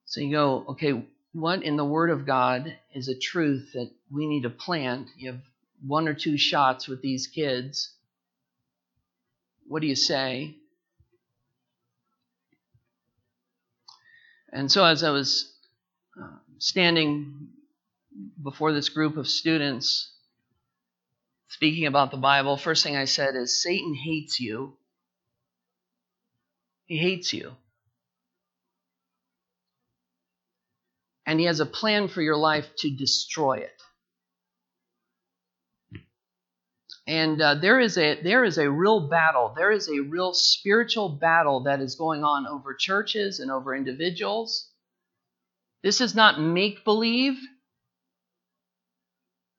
So 0.06 0.22
you 0.22 0.32
go, 0.32 0.66
okay, 0.70 1.06
what 1.34 1.64
in 1.64 1.78
the 1.78 1.86
Word 1.86 2.10
of 2.10 2.26
God 2.26 2.76
is 2.94 3.08
a 3.08 3.18
truth 3.18 3.72
that 3.74 3.92
we 4.12 4.28
need 4.28 4.44
to 4.44 4.50
plant? 4.50 5.08
You 5.18 5.34
have 5.34 5.42
one 5.86 6.08
or 6.08 6.14
two 6.14 6.38
shots 6.38 6.88
with 6.88 7.02
these 7.02 7.28
kids. 7.28 7.94
What 9.68 9.82
do 9.82 9.88
you 9.88 9.96
say? 9.96 10.56
And 14.52 14.72
so, 14.72 14.86
as 14.86 15.04
I 15.04 15.12
was 15.12 15.54
uh, 16.20 16.38
standing 16.58 17.50
before 18.42 18.72
this 18.72 18.90
group 18.90 19.18
of 19.18 19.28
students, 19.28 20.12
speaking 21.50 21.86
about 21.86 22.12
the 22.12 22.18
Bible, 22.18 22.58
first 22.58 22.84
thing 22.84 22.96
I 22.96 23.06
said 23.06 23.36
is 23.36 23.62
Satan 23.62 23.94
hates 23.94 24.40
you. 24.40 24.78
He 26.88 26.98
hates 26.98 27.34
you. 27.34 27.52
And 31.26 31.40
he 31.40 31.46
has 31.46 31.60
a 31.60 31.66
plan 31.66 32.08
for 32.08 32.22
your 32.22 32.38
life 32.38 32.68
to 32.78 32.90
destroy 32.90 33.58
it. 33.58 33.82
And 37.06 37.42
uh, 37.42 37.56
there 37.56 37.80
is 37.80 37.98
a 37.98 38.22
there 38.22 38.44
is 38.44 38.58
a 38.58 38.70
real 38.70 39.08
battle. 39.08 39.54
There 39.56 39.72
is 39.72 39.88
a 39.90 40.02
real 40.02 40.34
spiritual 40.34 41.10
battle 41.10 41.62
that 41.62 41.80
is 41.80 41.96
going 41.96 42.24
on 42.24 42.46
over 42.46 42.74
churches 42.74 43.40
and 43.40 43.50
over 43.50 43.74
individuals. 43.74 44.70
This 45.84 46.02
is 46.02 46.16
not 46.16 46.40
make 46.42 46.84
believe. 46.84 47.38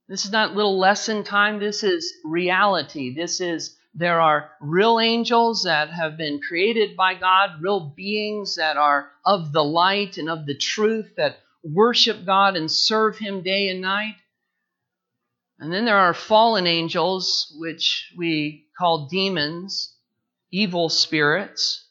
This 0.09 0.27
is 0.27 0.33
not 0.33 0.55
little 0.55 0.79
lesson 0.79 1.25
time. 1.25 1.59
This 1.59 1.83
is 1.83 2.13
reality. 2.23 3.15
This 3.15 3.41
is 3.41 3.78
there 3.95 4.21
are 4.21 4.51
real 4.61 5.01
angels 5.01 5.65
that 5.65 5.91
have 5.91 6.17
been 6.17 6.41
created 6.41 6.97
by 6.97 7.15
God, 7.15 7.61
real 7.61 7.81
beings 7.81 8.57
that 8.57 8.77
are 8.77 9.11
of 9.25 9.53
the 9.53 9.65
light 9.65 10.19
and 10.19 10.29
of 10.29 10.47
the 10.47 10.57
truth 10.57 11.15
that 11.17 11.39
worship 11.65 12.25
God 12.25 12.57
and 12.57 12.71
serve 12.71 13.19
Him 13.19 13.43
day 13.43 13.69
and 13.69 13.81
night. 13.81 14.15
And 15.59 15.73
then 15.73 15.85
there 15.85 15.99
are 15.99 16.15
fallen 16.15 16.67
angels, 16.67 17.53
which 17.59 18.13
we 18.17 18.67
call 18.79 19.09
demons, 19.09 19.93
evil 20.53 20.89
spirits. 20.89 21.85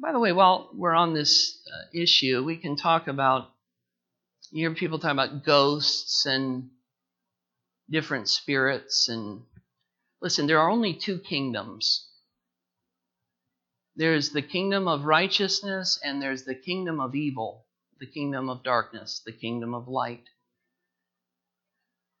By 0.00 0.12
the 0.12 0.18
way, 0.18 0.32
while 0.32 0.70
we're 0.74 0.94
on 0.94 1.14
this 1.14 1.60
uh, 1.72 1.86
issue, 1.94 2.42
we 2.44 2.56
can 2.56 2.76
talk 2.76 3.06
about, 3.06 3.50
you 4.50 4.68
hear 4.68 4.74
people 4.74 4.98
talk 4.98 5.12
about 5.12 5.44
ghosts 5.44 6.26
and 6.26 6.70
different 7.90 8.28
spirits. 8.28 9.08
And 9.08 9.42
listen, 10.20 10.46
there 10.46 10.58
are 10.58 10.70
only 10.70 10.94
two 10.94 11.18
kingdoms 11.18 12.08
there's 13.98 14.30
the 14.30 14.42
kingdom 14.42 14.86
of 14.86 15.06
righteousness, 15.06 15.98
and 16.04 16.22
there's 16.22 16.44
the 16.44 16.54
kingdom 16.54 17.00
of 17.00 17.16
evil, 17.16 17.66
the 17.98 18.06
kingdom 18.06 18.48
of 18.48 18.62
darkness, 18.62 19.22
the 19.26 19.32
kingdom 19.32 19.74
of 19.74 19.88
light. 19.88 20.22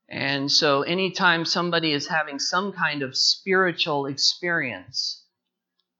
And 0.08 0.50
so, 0.50 0.82
anytime 0.82 1.44
somebody 1.44 1.92
is 1.92 2.08
having 2.08 2.40
some 2.40 2.72
kind 2.72 3.02
of 3.02 3.16
spiritual 3.16 4.06
experience, 4.06 5.24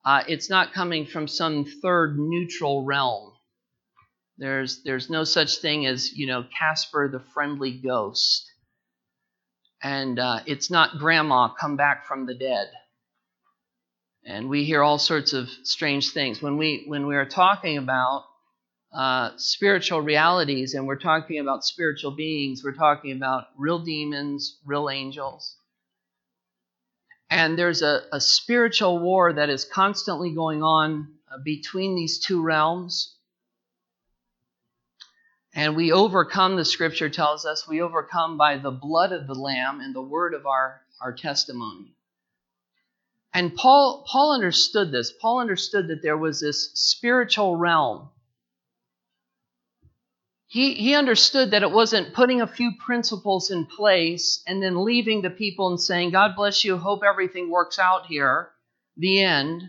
uh, 0.05 0.25
it's 0.27 0.51
not 0.51 0.73
coming 0.73 1.07
from 1.07 1.29
some 1.29 1.65
third 1.81 2.19
neutral 2.19 2.85
realm. 2.85 3.35
There's, 4.37 4.83
there's 4.83 5.09
no 5.09 5.23
such 5.23 5.59
thing 5.59 5.87
as, 5.87 6.13
you 6.13 6.27
know, 6.27 6.45
Casper 6.59 7.09
the 7.09 7.21
friendly 7.21 7.79
ghost. 7.79 8.48
And 9.83 10.19
uh, 10.19 10.41
it's 10.47 10.71
not 10.71 10.99
grandma 10.99 11.49
come 11.49 11.77
back 11.77 12.07
from 12.07 12.27
the 12.27 12.35
dead. 12.35 12.69
And 14.25 14.49
we 14.49 14.65
hear 14.65 14.83
all 14.83 14.99
sorts 14.99 15.33
of 15.33 15.49
strange 15.63 16.11
things. 16.11 16.43
When 16.43 16.59
we, 16.59 16.85
when 16.87 17.07
we 17.07 17.17
are 17.17 17.25
talking 17.25 17.79
about 17.79 18.25
uh, 18.93 19.31
spiritual 19.37 20.01
realities 20.01 20.75
and 20.75 20.87
we're 20.87 20.97
talking 20.97 21.39
about 21.39 21.65
spiritual 21.65 22.11
beings, 22.11 22.63
we're 22.65 22.73
talking 22.73 23.13
about 23.13 23.45
real 23.57 23.79
demons, 23.79 24.59
real 24.65 24.91
angels. 24.91 25.57
And 27.31 27.59
there's 27.59 27.83
a, 27.83 28.03
a 28.13 28.21
spiritual 28.21 28.99
war 28.99 29.33
that 29.35 29.51
is 29.51 29.65
constantly 29.65 30.35
going 30.35 30.63
on 30.63 31.09
uh, 31.31 31.39
between 31.45 31.95
these 31.95 32.19
two 32.19 32.43
realms. 32.43 33.15
And 35.59 35.77
we 35.77 35.93
overcome, 35.93 36.57
the 36.57 36.65
scripture 36.65 37.11
tells 37.11 37.45
us, 37.45 37.67
we 37.67 37.83
overcome 37.83 38.39
by 38.39 38.59
the 38.59 38.71
blood 38.71 39.13
of 39.13 39.27
the 39.27 39.35
Lamb 39.35 39.81
and 39.81 39.95
the 39.95 40.01
word 40.01 40.33
of 40.33 40.47
our, 40.47 40.81
our 41.01 41.13
testimony. 41.13 41.95
And 43.35 43.55
Paul, 43.55 44.07
Paul 44.09 44.33
understood 44.33 44.93
this. 44.93 45.13
Paul 45.13 45.41
understood 45.41 45.89
that 45.89 46.03
there 46.03 46.17
was 46.17 46.41
this 46.41 46.71
spiritual 46.75 47.57
realm 47.57 48.09
he, 50.49 50.73
he 50.73 50.95
understood 50.95 51.51
that 51.51 51.63
it 51.63 51.71
wasn't 51.71 52.15
putting 52.15 52.41
a 52.41 52.47
few 52.47 52.73
principles 52.79 53.51
in 53.51 53.67
place 53.67 54.43
and 54.47 54.63
then 54.63 54.83
leaving 54.83 55.21
the 55.21 55.29
people 55.29 55.69
and 55.69 55.79
saying, 55.79 56.11
God 56.11 56.35
bless 56.37 56.65
you, 56.65 56.79
hope 56.79 57.03
everything 57.07 57.51
works 57.51 57.79
out 57.79 58.07
here, 58.07 58.49
the 58.97 59.23
end. 59.23 59.63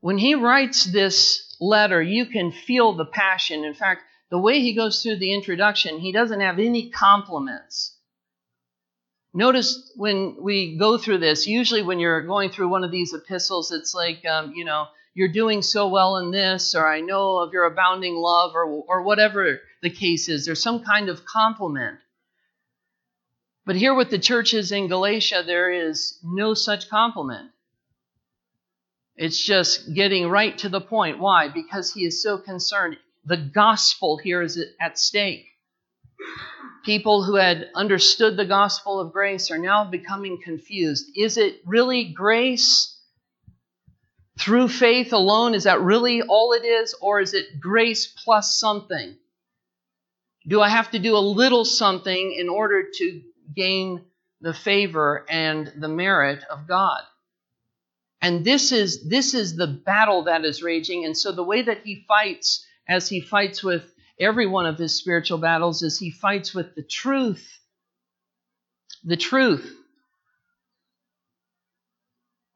When 0.00 0.16
he 0.16 0.34
writes 0.34 0.84
this 0.84 1.45
letter, 1.60 2.02
you 2.02 2.26
can 2.26 2.52
feel 2.52 2.92
the 2.92 3.04
passion. 3.04 3.64
In 3.64 3.74
fact, 3.74 4.02
the 4.30 4.38
way 4.38 4.60
he 4.60 4.74
goes 4.74 5.02
through 5.02 5.16
the 5.16 5.32
introduction, 5.32 5.98
he 5.98 6.12
doesn't 6.12 6.40
have 6.40 6.58
any 6.58 6.90
compliments. 6.90 7.96
Notice 9.32 9.92
when 9.96 10.36
we 10.40 10.76
go 10.78 10.96
through 10.96 11.18
this, 11.18 11.46
usually 11.46 11.82
when 11.82 11.98
you're 11.98 12.22
going 12.26 12.50
through 12.50 12.68
one 12.68 12.84
of 12.84 12.90
these 12.90 13.12
epistles, 13.12 13.70
it's 13.70 13.94
like, 13.94 14.24
um, 14.24 14.52
you 14.54 14.64
know, 14.64 14.86
you're 15.14 15.28
doing 15.28 15.62
so 15.62 15.88
well 15.88 16.16
in 16.16 16.30
this, 16.30 16.74
or 16.74 16.86
I 16.86 17.00
know 17.00 17.38
of 17.38 17.52
your 17.52 17.64
abounding 17.64 18.16
love, 18.16 18.52
or, 18.54 18.64
or 18.64 19.02
whatever 19.02 19.60
the 19.82 19.90
case 19.90 20.28
is. 20.28 20.44
There's 20.44 20.62
some 20.62 20.84
kind 20.84 21.08
of 21.08 21.24
compliment. 21.24 21.98
But 23.64 23.76
here 23.76 23.94
with 23.94 24.10
the 24.10 24.18
churches 24.18 24.72
in 24.72 24.88
Galatia, 24.88 25.42
there 25.44 25.70
is 25.70 26.18
no 26.22 26.54
such 26.54 26.88
compliment. 26.88 27.50
It's 29.16 29.42
just 29.42 29.94
getting 29.94 30.28
right 30.28 30.56
to 30.58 30.68
the 30.68 30.80
point. 30.80 31.18
Why? 31.18 31.48
Because 31.48 31.92
he 31.92 32.04
is 32.04 32.22
so 32.22 32.38
concerned. 32.38 32.98
The 33.24 33.36
gospel 33.36 34.18
here 34.18 34.42
is 34.42 34.62
at 34.80 34.98
stake. 34.98 35.46
People 36.84 37.24
who 37.24 37.34
had 37.36 37.68
understood 37.74 38.36
the 38.36 38.44
gospel 38.44 39.00
of 39.00 39.12
grace 39.12 39.50
are 39.50 39.58
now 39.58 39.84
becoming 39.84 40.40
confused. 40.42 41.10
Is 41.16 41.36
it 41.36 41.60
really 41.64 42.12
grace 42.12 42.92
through 44.38 44.68
faith 44.68 45.12
alone, 45.12 45.54
is 45.54 45.64
that 45.64 45.80
really 45.80 46.20
all 46.22 46.52
it 46.52 46.64
is? 46.64 46.94
Or 47.00 47.20
is 47.20 47.32
it 47.32 47.58
grace 47.58 48.06
plus 48.06 48.58
something? 48.58 49.16
Do 50.46 50.60
I 50.60 50.68
have 50.68 50.90
to 50.90 50.98
do 50.98 51.16
a 51.16 51.18
little 51.18 51.64
something 51.64 52.32
in 52.38 52.48
order 52.48 52.84
to 52.98 53.22
gain 53.54 54.04
the 54.40 54.54
favor 54.54 55.24
and 55.28 55.72
the 55.76 55.88
merit 55.88 56.44
of 56.50 56.66
God. 56.68 57.00
And 58.20 58.44
this 58.44 58.72
is 58.72 59.08
this 59.08 59.34
is 59.34 59.56
the 59.56 59.66
battle 59.66 60.24
that 60.24 60.44
is 60.44 60.62
raging. 60.62 61.04
And 61.04 61.16
so 61.16 61.32
the 61.32 61.44
way 61.44 61.62
that 61.62 61.82
he 61.84 62.04
fights 62.08 62.64
as 62.88 63.08
he 63.08 63.20
fights 63.20 63.62
with 63.62 63.84
every 64.18 64.46
one 64.46 64.66
of 64.66 64.78
his 64.78 64.96
spiritual 64.96 65.38
battles 65.38 65.82
is 65.82 65.98
he 65.98 66.10
fights 66.10 66.54
with 66.54 66.74
the 66.74 66.82
truth. 66.82 67.46
The 69.04 69.16
truth. 69.16 69.72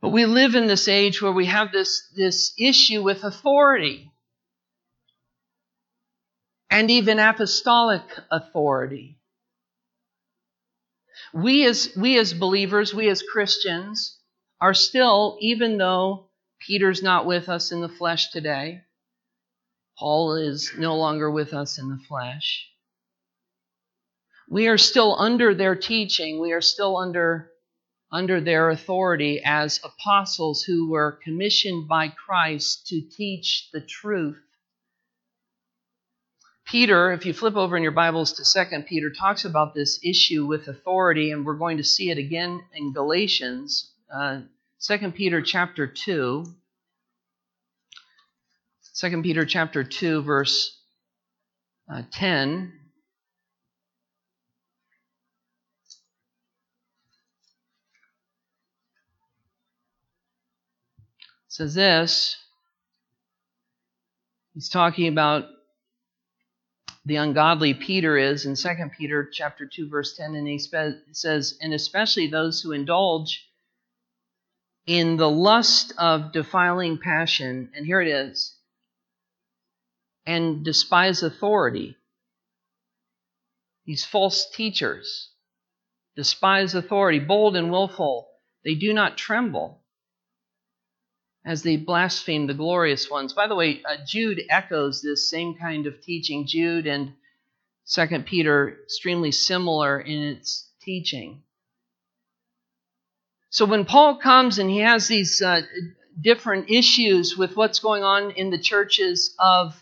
But 0.01 0.11
we 0.11 0.25
live 0.25 0.55
in 0.55 0.67
this 0.67 0.89
age 0.89 1.21
where 1.21 1.33
we 1.33 1.47
have 1.47 1.73
this, 1.73 2.09
this 2.17 2.55
issue 2.59 3.03
with 3.03 3.23
authority 3.23 4.11
and 6.71 6.91
even 6.91 7.19
apostolic 7.19 8.03
authority. 8.31 9.19
We 11.35 11.67
as, 11.67 11.91
we 11.97 12.19
as 12.19 12.33
believers, 12.33 12.95
we 12.95 13.09
as 13.09 13.23
Christians, 13.23 14.17
are 14.61 14.75
still, 14.75 15.39
even 15.41 15.79
though 15.79 16.27
Peter's 16.59 17.03
not 17.03 17.27
with 17.27 17.49
us 17.49 17.73
in 17.73 17.81
the 17.81 17.89
flesh 17.89 18.31
today, 18.31 18.83
Paul 19.99 20.35
is 20.35 20.73
no 20.79 20.97
longer 20.97 21.31
with 21.31 21.53
us 21.53 21.79
in 21.79 21.89
the 21.89 22.01
flesh. 22.09 22.67
We 24.49 24.67
are 24.67 24.79
still 24.79 25.17
under 25.19 25.55
their 25.55 25.77
teaching. 25.77 26.41
We 26.41 26.53
are 26.53 26.61
still 26.61 26.97
under, 26.97 27.51
under 28.11 28.41
their 28.41 28.71
authority 28.71 29.41
as 29.45 29.81
apostles 29.85 30.63
who 30.63 30.91
were 30.91 31.19
commissioned 31.23 31.87
by 31.87 32.09
Christ 32.09 32.87
to 32.89 33.01
teach 33.01 33.69
the 33.73 33.81
truth. 33.81 34.43
Peter, 36.67 37.13
if 37.13 37.27
you 37.27 37.33
flip 37.33 37.57
over 37.57 37.77
in 37.77 37.83
your 37.83 37.93
Bibles 37.93 38.33
to 38.35 38.67
2 38.71 38.83
Peter, 38.83 39.11
talks 39.11 39.45
about 39.45 39.75
this 39.75 39.99
issue 40.05 40.47
with 40.47 40.69
authority, 40.69 41.31
and 41.31 41.45
we're 41.45 41.55
going 41.55 41.79
to 41.79 41.85
see 41.85 42.11
it 42.11 42.19
again 42.19 42.63
in 42.75 42.93
Galatians. 42.93 43.90
Uh, 44.13 44.41
Peter 45.15 45.41
chapter 45.41 45.87
2. 45.87 46.45
2 48.97 49.23
Peter 49.23 49.45
chapter 49.45 49.85
2, 49.85 50.23
verse 50.23 50.79
uh, 51.89 52.03
10. 52.13 52.73
says 61.49 61.75
this. 61.75 62.37
He's 64.55 64.69
talking 64.69 65.09
about 65.09 65.45
the 67.05 67.17
ungodly 67.17 67.75
Peter 67.75 68.17
is 68.17 68.47
in 68.47 68.55
2 68.55 68.69
Peter 68.97 69.29
chapter 69.33 69.67
2 69.67 69.89
verse 69.89 70.17
10 70.17 70.35
and 70.35 70.47
he 70.47 70.59
says 70.59 71.59
and 71.61 71.73
especially 71.73 72.29
those 72.29 72.61
who 72.61 72.73
indulge 72.73 73.50
in 74.91 75.17
the 75.17 75.31
lust 75.31 75.93
of 75.99 76.33
defiling 76.33 76.99
passion 76.99 77.71
and 77.77 77.87
here 77.87 78.01
it 78.01 78.09
is 78.09 78.57
and 80.27 80.65
despise 80.65 81.23
authority. 81.23 81.97
These 83.87 84.05
false 84.05 84.51
teachers 84.51 85.31
despise 86.17 86.75
authority, 86.75 87.21
bold 87.21 87.55
and 87.55 87.71
willful. 87.71 88.31
They 88.65 88.75
do 88.75 88.93
not 88.93 89.17
tremble 89.17 89.81
as 91.45 91.63
they 91.63 91.77
blaspheme 91.77 92.49
the 92.49 92.55
glorious 92.55 93.09
ones. 93.09 93.33
By 93.33 93.47
the 93.47 93.55
way, 93.55 93.85
uh, 93.89 93.99
Jude 94.05 94.43
echoes 94.51 95.03
this 95.03 95.31
same 95.31 95.55
kind 95.55 95.87
of 95.87 96.03
teaching. 96.03 96.49
Jude 96.49 96.89
and 96.89 97.13
Second 97.85 98.27
Peter 98.27 98.81
extremely 98.83 99.31
similar 99.31 100.01
in 100.01 100.21
its 100.21 100.69
teaching. 100.83 101.45
So 103.51 103.65
when 103.65 103.85
Paul 103.85 104.17
comes 104.17 104.61
and 104.61 104.71
he 104.71 104.79
has 104.79 105.09
these 105.09 105.43
uh, 105.43 105.63
different 106.21 106.71
issues 106.71 107.37
with 107.37 107.57
what's 107.57 107.81
going 107.81 108.05
on 108.05 108.31
in 108.31 108.51
the 108.51 108.59
churches 108.59 109.35
of 109.41 109.75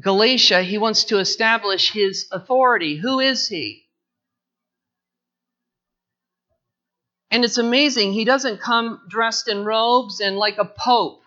Galatia, 0.00 0.62
he 0.62 0.78
wants 0.78 1.04
to 1.04 1.18
establish 1.18 1.92
his 1.92 2.26
authority. 2.32 2.96
Who 2.96 3.20
is 3.20 3.46
he? 3.46 3.82
And 7.30 7.44
it's 7.44 7.58
amazing, 7.58 8.12
he 8.12 8.24
doesn't 8.24 8.60
come 8.60 9.00
dressed 9.08 9.48
in 9.48 9.64
robes 9.64 10.20
and 10.20 10.36
like 10.36 10.56
a 10.56 10.64
pope 10.64 11.20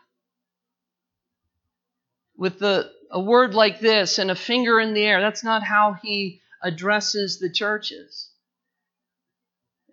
with 2.37 2.59
the, 2.59 2.89
a 3.11 3.19
word 3.19 3.53
like 3.53 3.79
this 3.81 4.17
and 4.17 4.31
a 4.31 4.35
finger 4.35 4.79
in 4.79 4.93
the 4.93 5.03
air. 5.03 5.21
That's 5.21 5.43
not 5.43 5.63
how 5.63 5.97
he 6.01 6.41
addresses 6.63 7.39
the 7.39 7.49
churches. 7.49 8.29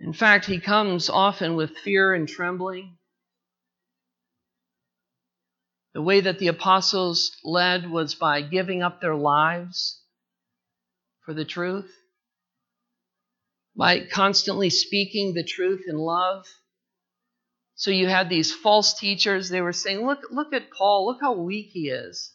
In 0.05 0.12
fact, 0.12 0.45
he 0.45 0.61
comes 0.61 1.09
often 1.09 1.57
with 1.57 1.79
fear 1.79 2.12
and 2.12 2.29
trembling. 2.29 2.99
The 5.95 6.03
way 6.03 6.21
that 6.21 6.38
the 6.38 6.49
apostles 6.49 7.35
led 7.43 7.88
was 7.90 8.14
by 8.14 8.43
giving 8.43 8.83
up 8.83 9.01
their 9.01 9.14
lives 9.14 10.03
for 11.25 11.33
the 11.33 11.47
truth, 11.47 11.90
by 13.75 14.05
constantly 14.05 14.69
speaking 14.69 15.33
the 15.33 15.43
truth 15.43 15.85
in 15.88 15.97
love. 15.97 16.47
So 17.75 17.90
you 17.90 18.07
had 18.07 18.29
these 18.29 18.55
false 18.55 18.99
teachers, 18.99 19.49
they 19.49 19.62
were 19.62 19.73
saying, 19.73 20.05
Look, 20.05 20.25
look 20.31 20.53
at 20.53 20.71
Paul, 20.71 21.07
look 21.07 21.23
how 21.23 21.33
weak 21.33 21.71
he 21.71 21.88
is. 21.88 22.35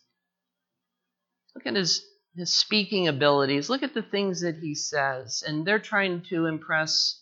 Look 1.54 1.68
at 1.68 1.76
his, 1.76 2.04
his 2.36 2.52
speaking 2.52 3.08
abilities, 3.08 3.70
look 3.70 3.84
at 3.84 3.94
the 3.94 4.02
things 4.02 4.42
that 4.42 4.58
he 4.58 4.74
says. 4.74 5.44
And 5.46 5.68
they're 5.68 5.78
trying 5.78 6.24
to 6.30 6.48
impress 6.48 7.22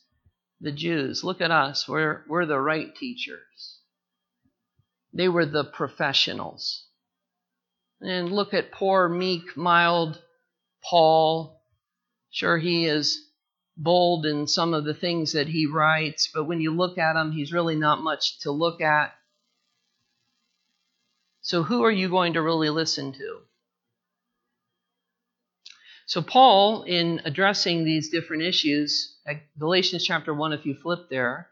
the 0.62 0.72
Jews. 0.72 1.24
Look 1.24 1.41
at 1.41 1.52
us, 1.52 1.88
we're, 1.88 2.24
we're 2.28 2.46
the 2.46 2.60
right 2.60 2.96
teachers. 2.96 3.80
They 5.13 5.30
were 5.30 5.46
the 5.46 5.63
professionals. 5.63 6.86
And 8.02 8.32
look 8.32 8.54
at 8.54 8.72
poor, 8.72 9.10
meek, 9.10 9.58
mild 9.58 10.22
Paul. 10.84 11.62
Sure, 12.30 12.58
he 12.58 12.86
is 12.86 13.28
bold 13.76 14.26
in 14.26 14.48
some 14.48 14.74
of 14.74 14.84
the 14.86 14.93
things 14.93 15.34
that 15.34 15.48
he 15.48 15.67
writes, 15.67 16.30
but 16.34 16.46
when 16.46 16.60
you 16.60 16.76
look 16.76 16.98
at 16.98 17.15
him, 17.15 17.32
he's 17.32 17.54
really 17.54 17.76
not 17.76 18.02
much 18.02 18.39
to 18.39 18.52
look 18.52 18.82
at. 18.82 19.13
So, 21.41 21.63
who 21.63 21.84
are 21.84 21.91
you 21.91 22.10
going 22.10 22.34
to 22.34 22.41
really 22.41 22.70
listen 22.70 23.13
to? 23.13 23.39
So, 26.08 26.22
Paul, 26.22 26.84
in 26.84 27.22
addressing 27.26 27.84
these 27.84 28.10
different 28.10 28.43
issues, 28.43 29.17
Galatians 29.60 30.06
chapter 30.06 30.34
1, 30.34 30.54
if 30.54 30.66
you 30.66 30.76
flip 30.76 31.10
there, 31.10 31.50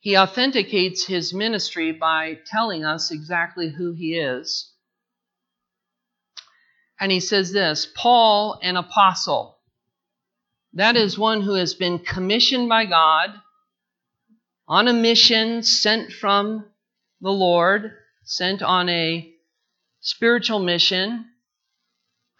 he 0.00 0.16
authenticates 0.16 1.06
his 1.06 1.34
ministry 1.34 1.92
by 1.92 2.38
telling 2.46 2.84
us 2.84 3.10
exactly 3.10 3.70
who 3.70 3.92
he 3.92 4.18
is. 4.18 4.72
And 7.00 7.10
he 7.10 7.20
says 7.20 7.52
this 7.52 7.86
Paul, 7.96 8.58
an 8.62 8.76
apostle. 8.76 9.58
That 10.74 10.96
is 10.96 11.18
one 11.18 11.40
who 11.40 11.54
has 11.54 11.74
been 11.74 11.98
commissioned 11.98 12.68
by 12.68 12.84
God 12.84 13.30
on 14.68 14.88
a 14.88 14.92
mission 14.92 15.62
sent 15.62 16.12
from 16.12 16.66
the 17.20 17.30
Lord, 17.30 17.92
sent 18.24 18.62
on 18.62 18.88
a 18.88 19.32
spiritual 20.00 20.58
mission. 20.58 21.26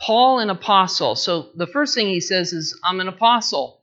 Paul, 0.00 0.40
an 0.40 0.50
apostle. 0.50 1.16
So 1.16 1.50
the 1.54 1.66
first 1.66 1.94
thing 1.94 2.06
he 2.08 2.20
says 2.20 2.52
is, 2.52 2.78
I'm 2.84 3.00
an 3.00 3.08
apostle. 3.08 3.82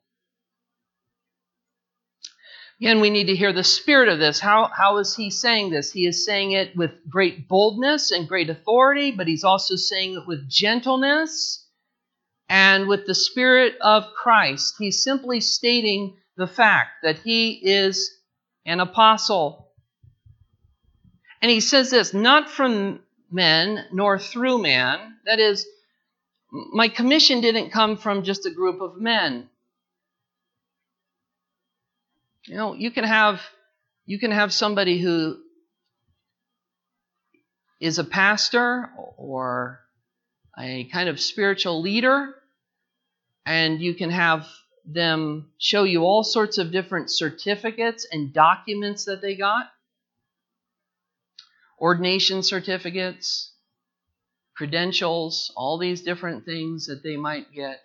Again, 2.80 3.02
we 3.02 3.10
need 3.10 3.28
to 3.28 3.36
hear 3.36 3.54
the 3.54 3.64
spirit 3.64 4.10
of 4.10 4.20
this. 4.20 4.40
How, 4.40 4.70
how 4.76 4.98
is 4.98 5.16
he 5.16 5.30
saying 5.30 5.70
this? 5.70 5.92
He 5.92 6.06
is 6.06 6.26
saying 6.26 6.52
it 6.52 6.76
with 6.76 6.92
great 7.10 7.48
boldness 7.48 8.12
and 8.12 8.28
great 8.28 8.50
authority, 8.50 9.12
but 9.12 9.28
he's 9.28 9.44
also 9.44 9.76
saying 9.76 10.16
it 10.16 10.28
with 10.28 10.50
gentleness 10.50 11.66
and 12.50 12.88
with 12.88 13.06
the 13.06 13.16
spirit 13.16 13.76
of 13.80 14.14
Christ. 14.14 14.76
He's 14.78 15.04
simply 15.04 15.40
stating 15.40 16.18
the 16.36 16.48
fact 16.48 17.04
that 17.04 17.20
he 17.20 17.52
is 17.52 18.12
an 18.66 18.80
apostle. 18.80 19.70
And 21.42 21.50
he 21.50 21.60
says 21.60 21.90
this 21.90 22.14
not 22.14 22.50
from 22.50 23.00
men 23.32 23.86
nor 23.92 24.20
through 24.20 24.62
man. 24.62 25.16
That 25.26 25.40
is, 25.40 25.66
my 26.54 26.88
commission 26.88 27.42
didn't 27.42 27.72
come 27.72 27.98
from 27.98 28.24
just 28.24 28.46
a 28.46 28.52
group 28.52 28.80
of 28.80 29.02
men. 29.02 29.50
You 32.46 32.56
know, 32.56 32.76
you 32.76 32.92
can 32.92 33.04
have 33.04 33.42
you 34.06 34.20
can 34.20 34.32
have 34.32 34.54
somebody 34.54 35.02
who 35.02 35.38
is 37.80 37.98
a 38.00 38.04
pastor 38.04 38.90
or 39.18 39.80
a 40.60 40.84
kind 40.86 41.10
of 41.10 41.20
spiritual 41.20 41.82
leader, 41.82 42.36
and 43.46 43.82
you 43.82 43.96
can 43.96 44.12
have 44.12 44.48
them 44.86 45.50
show 45.58 45.84
you 45.84 46.04
all 46.04 46.24
sorts 46.24 46.58
of 46.58 46.72
different 46.72 47.10
certificates 47.10 48.06
and 48.12 48.34
documents 48.34 49.06
that 49.06 49.22
they 49.22 49.36
got 49.36 49.72
ordination 51.80 52.44
certificates, 52.44 53.53
credentials, 54.56 55.52
all 55.56 55.78
these 55.78 56.02
different 56.02 56.46
things 56.46 56.88
that 56.88 57.04
they 57.04 57.18
might 57.18 57.52
get. 57.52 57.82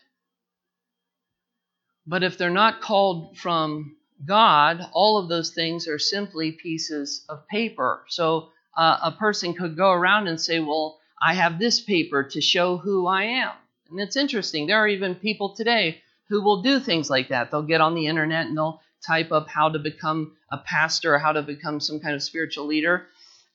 But 2.06 2.22
if 2.22 2.38
they're 2.38 2.50
not 2.50 2.80
called 2.80 3.36
from 3.36 3.96
God, 4.24 4.80
all 4.92 5.18
of 5.18 5.28
those 5.28 5.50
things 5.50 5.86
are 5.86 5.98
simply 5.98 6.52
pieces 6.52 7.24
of 7.28 7.46
paper. 7.48 8.04
So 8.08 8.48
uh, 8.76 8.98
a 9.02 9.12
person 9.12 9.54
could 9.54 9.76
go 9.76 9.90
around 9.90 10.26
and 10.26 10.40
say, 10.40 10.60
Well, 10.60 10.98
I 11.20 11.34
have 11.34 11.58
this 11.58 11.80
paper 11.80 12.24
to 12.24 12.40
show 12.40 12.76
who 12.76 13.06
I 13.06 13.24
am. 13.24 13.52
And 13.90 14.00
it's 14.00 14.16
interesting. 14.16 14.66
There 14.66 14.78
are 14.78 14.88
even 14.88 15.14
people 15.14 15.54
today 15.54 16.02
who 16.28 16.42
will 16.42 16.62
do 16.62 16.78
things 16.78 17.10
like 17.10 17.28
that. 17.28 17.50
They'll 17.50 17.62
get 17.62 17.80
on 17.80 17.94
the 17.94 18.06
internet 18.06 18.46
and 18.46 18.56
they'll 18.56 18.80
type 19.06 19.32
up 19.32 19.48
how 19.48 19.70
to 19.70 19.78
become 19.78 20.36
a 20.50 20.58
pastor 20.58 21.14
or 21.14 21.18
how 21.18 21.32
to 21.32 21.42
become 21.42 21.80
some 21.80 22.00
kind 22.00 22.14
of 22.14 22.22
spiritual 22.22 22.66
leader. 22.66 23.06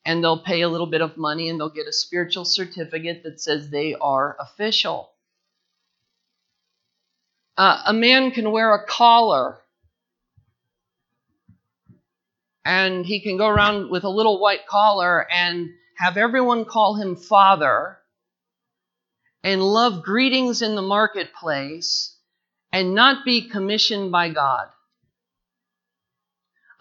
And 0.05 0.23
they'll 0.23 0.43
pay 0.43 0.61
a 0.61 0.69
little 0.69 0.87
bit 0.87 1.01
of 1.01 1.17
money 1.17 1.49
and 1.49 1.59
they'll 1.59 1.69
get 1.69 1.87
a 1.87 1.93
spiritual 1.93 2.45
certificate 2.45 3.23
that 3.23 3.39
says 3.39 3.69
they 3.69 3.95
are 3.95 4.35
official. 4.39 5.09
Uh, 7.57 7.83
a 7.85 7.93
man 7.93 8.31
can 8.31 8.51
wear 8.51 8.73
a 8.73 8.85
collar 8.85 9.57
and 12.65 13.05
he 13.05 13.19
can 13.21 13.37
go 13.37 13.47
around 13.47 13.89
with 13.89 14.03
a 14.03 14.09
little 14.09 14.39
white 14.39 14.65
collar 14.67 15.25
and 15.31 15.69
have 15.97 16.17
everyone 16.17 16.65
call 16.65 16.95
him 16.95 17.15
father 17.15 17.97
and 19.43 19.61
love 19.61 20.03
greetings 20.03 20.61
in 20.61 20.75
the 20.75 20.81
marketplace 20.81 22.15
and 22.71 22.95
not 22.95 23.25
be 23.25 23.49
commissioned 23.49 24.11
by 24.11 24.29
God. 24.29 24.67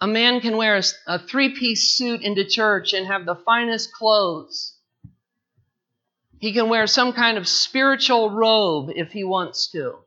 A 0.03 0.07
man 0.07 0.41
can 0.41 0.57
wear 0.57 0.81
a, 1.07 1.17
three 1.17 1.55
piece 1.55 1.91
suit 1.91 2.23
into 2.23 2.43
church 2.43 2.91
and 2.91 3.07
have 3.07 3.25
the 3.25 3.37
finest 3.37 3.93
clothes. 3.93 4.75
He 6.39 6.51
can 6.51 6.67
wear 6.67 6.87
some 6.87 7.13
kind 7.13 7.37
of 7.37 7.47
spiritual 7.47 8.29
robe 8.29 8.89
if 8.93 9.13
he 9.13 9.23
wants 9.23 9.67
to. 9.71 9.99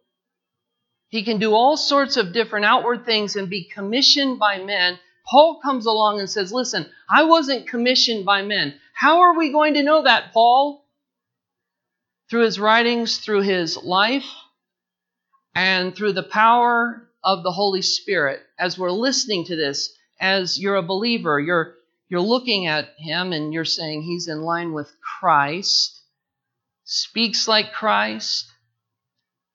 He 1.08 1.22
can 1.22 1.38
do 1.38 1.54
all 1.54 1.78
sorts 1.78 2.18
of 2.18 2.34
different 2.34 2.66
outward 2.66 3.06
things 3.06 3.36
and 3.36 3.48
be 3.48 3.64
commissioned 3.64 4.38
by 4.38 4.58
men. 4.58 4.98
Paul 5.24 5.60
comes 5.64 5.86
along 5.86 6.20
and 6.20 6.28
says, 6.28 6.52
Listen, 6.52 6.84
I 7.08 7.24
wasn't 7.24 7.66
commissioned 7.66 8.26
by 8.26 8.42
men. 8.42 8.78
How 8.92 9.20
are 9.20 9.34
we 9.34 9.50
going 9.50 9.72
to 9.74 9.82
know 9.82 10.02
that, 10.02 10.34
Paul? 10.34 10.84
Through 12.28 12.44
his 12.44 12.60
writings, 12.60 13.16
through 13.16 13.44
his 13.44 13.78
life, 13.78 14.28
and 15.54 15.96
through 15.96 16.12
the 16.12 16.22
power 16.22 17.05
of 17.26 17.42
the 17.42 17.50
Holy 17.50 17.82
Spirit. 17.82 18.40
As 18.56 18.78
we're 18.78 18.92
listening 18.92 19.44
to 19.46 19.56
this, 19.56 19.92
as 20.20 20.58
you're 20.58 20.76
a 20.76 20.82
believer, 20.82 21.40
you're, 21.40 21.74
you're 22.08 22.20
looking 22.20 22.66
at 22.66 22.88
him 22.96 23.32
and 23.32 23.52
you're 23.52 23.64
saying 23.64 24.02
he's 24.02 24.28
in 24.28 24.42
line 24.42 24.72
with 24.72 24.90
Christ, 25.00 26.00
speaks 26.84 27.48
like 27.48 27.72
Christ, 27.72 28.46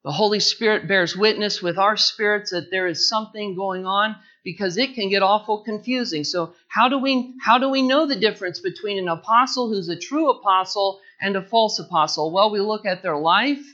the 0.04 0.12
Holy 0.12 0.40
Spirit 0.40 0.86
bears 0.86 1.16
witness 1.16 1.62
with 1.62 1.78
our 1.78 1.96
spirits 1.96 2.50
that 2.50 2.70
there 2.70 2.88
is 2.88 3.08
something 3.08 3.54
going 3.54 3.86
on 3.86 4.16
because 4.44 4.76
it 4.76 4.94
can 4.94 5.08
get 5.08 5.22
awful 5.22 5.62
confusing. 5.62 6.24
So 6.24 6.54
how 6.68 6.88
do 6.88 6.98
we 6.98 7.34
how 7.40 7.58
do 7.58 7.70
we 7.70 7.82
know 7.82 8.06
the 8.06 8.16
difference 8.16 8.58
between 8.58 8.98
an 8.98 9.08
apostle 9.08 9.68
who's 9.68 9.88
a 9.88 9.98
true 9.98 10.28
apostle 10.30 11.00
and 11.20 11.36
a 11.36 11.42
false 11.42 11.78
apostle? 11.78 12.32
Well, 12.32 12.50
we 12.50 12.60
look 12.60 12.84
at 12.84 13.02
their 13.02 13.16
life. 13.16 13.64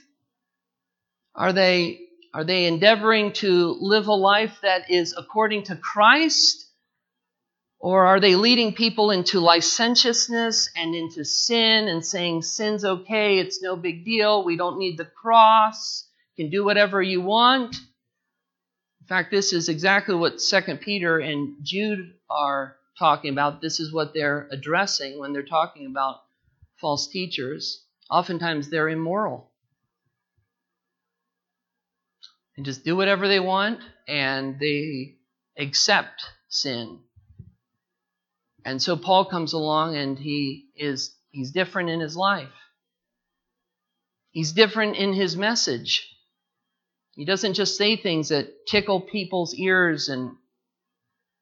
Are 1.33 1.51
they 1.51 1.99
are 2.33 2.43
they 2.43 2.65
endeavoring 2.65 3.33
to 3.33 3.77
live 3.79 4.07
a 4.07 4.13
life 4.13 4.57
that 4.61 4.89
is 4.91 5.15
according 5.17 5.63
to 5.63 5.75
Christ? 5.75 6.65
Or 7.79 8.05
are 8.05 8.19
they 8.19 8.35
leading 8.35 8.73
people 8.73 9.09
into 9.09 9.39
licentiousness 9.39 10.69
and 10.75 10.93
into 10.93 11.23
sin 11.23 11.87
and 11.87 12.05
saying 12.05 12.41
sin's 12.41 12.83
okay, 12.83 13.39
it's 13.39 13.61
no 13.61 13.75
big 13.75 14.03
deal, 14.03 14.43
we 14.43 14.57
don't 14.57 14.79
need 14.79 14.97
the 14.97 15.05
cross? 15.05 16.05
can 16.39 16.49
do 16.49 16.63
whatever 16.63 17.01
you 17.01 17.19
want. 17.19 17.75
In 19.01 19.07
fact, 19.07 19.29
this 19.29 19.51
is 19.51 19.67
exactly 19.67 20.15
what 20.15 20.39
Second 20.39 20.79
Peter 20.79 21.19
and 21.19 21.57
Jude 21.63 22.13
are 22.29 22.77
talking 22.97 23.31
about. 23.33 23.59
This 23.59 23.81
is 23.81 23.91
what 23.91 24.13
they're 24.13 24.47
addressing 24.49 25.19
when 25.19 25.33
they're 25.33 25.43
talking 25.43 25.85
about 25.85 26.21
false 26.79 27.07
teachers. 27.07 27.83
Oftentimes 28.09 28.69
they're 28.69 28.87
immoral. 28.87 29.48
And 32.59 32.65
just 32.65 32.83
do 32.83 32.97
whatever 32.97 33.29
they 33.29 33.39
want 33.39 33.79
and 34.05 34.59
they 34.59 35.15
accept 35.57 36.25
sin. 36.49 36.99
And 38.65 38.81
so 38.81 38.97
Paul 38.97 39.23
comes 39.23 39.53
along 39.53 39.95
and 39.95 40.19
he 40.19 40.65
is 40.75 41.15
he's 41.31 41.51
different 41.51 41.89
in 41.89 42.01
his 42.01 42.17
life. 42.17 42.51
He's 44.31 44.51
different 44.51 44.97
in 44.97 45.13
his 45.13 45.37
message. 45.37 46.13
He 47.15 47.23
doesn't 47.23 47.53
just 47.53 47.77
say 47.77 47.95
things 47.95 48.27
that 48.27 48.67
tickle 48.67 48.99
people's 48.99 49.55
ears 49.55 50.09
and 50.09 50.35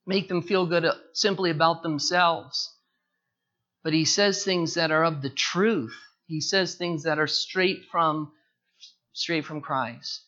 make 0.05 0.27
them 0.27 0.43
feel 0.43 0.67
good 0.67 0.85
simply 1.13 1.49
about 1.49 1.81
themselves. 1.81 2.71
But 3.83 3.93
he 3.93 4.05
says 4.05 4.43
things 4.43 4.75
that 4.75 4.91
are 4.91 5.03
of 5.03 5.23
the 5.23 5.31
truth. 5.31 5.97
He 6.27 6.41
says 6.41 6.75
things 6.75 7.05
that 7.05 7.17
are 7.17 7.25
straight 7.25 7.85
from 7.91 8.33
straight 9.13 9.43
from 9.43 9.61
Christ. 9.61 10.25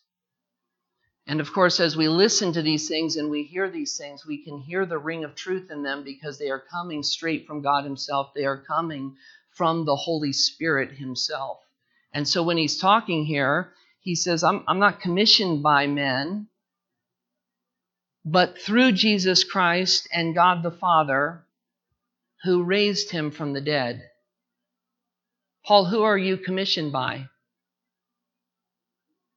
And 1.30 1.40
of 1.40 1.52
course, 1.52 1.78
as 1.78 1.96
we 1.96 2.08
listen 2.08 2.52
to 2.54 2.60
these 2.60 2.88
things 2.88 3.14
and 3.14 3.30
we 3.30 3.44
hear 3.44 3.70
these 3.70 3.96
things, 3.96 4.26
we 4.26 4.42
can 4.42 4.58
hear 4.58 4.84
the 4.84 4.98
ring 4.98 5.22
of 5.22 5.36
truth 5.36 5.70
in 5.70 5.84
them 5.84 6.02
because 6.02 6.40
they 6.40 6.50
are 6.50 6.58
coming 6.58 7.04
straight 7.04 7.46
from 7.46 7.62
God 7.62 7.84
Himself. 7.84 8.34
They 8.34 8.46
are 8.46 8.56
coming 8.56 9.14
from 9.52 9.84
the 9.84 9.94
Holy 9.94 10.32
Spirit 10.32 10.90
Himself. 10.90 11.60
And 12.12 12.26
so 12.26 12.42
when 12.42 12.56
He's 12.56 12.80
talking 12.80 13.24
here, 13.24 13.72
he 14.00 14.16
says, 14.16 14.42
I'm, 14.42 14.64
I'm 14.66 14.80
not 14.80 14.98
commissioned 14.98 15.62
by 15.62 15.86
men, 15.86 16.48
but 18.24 18.58
through 18.58 18.90
Jesus 18.90 19.44
Christ 19.44 20.08
and 20.12 20.34
God 20.34 20.64
the 20.64 20.72
Father 20.72 21.44
who 22.42 22.64
raised 22.64 23.12
him 23.12 23.30
from 23.30 23.52
the 23.52 23.60
dead. 23.60 24.02
Paul, 25.64 25.84
who 25.84 26.02
are 26.02 26.18
you 26.18 26.36
commissioned 26.38 26.90
by? 26.90 27.28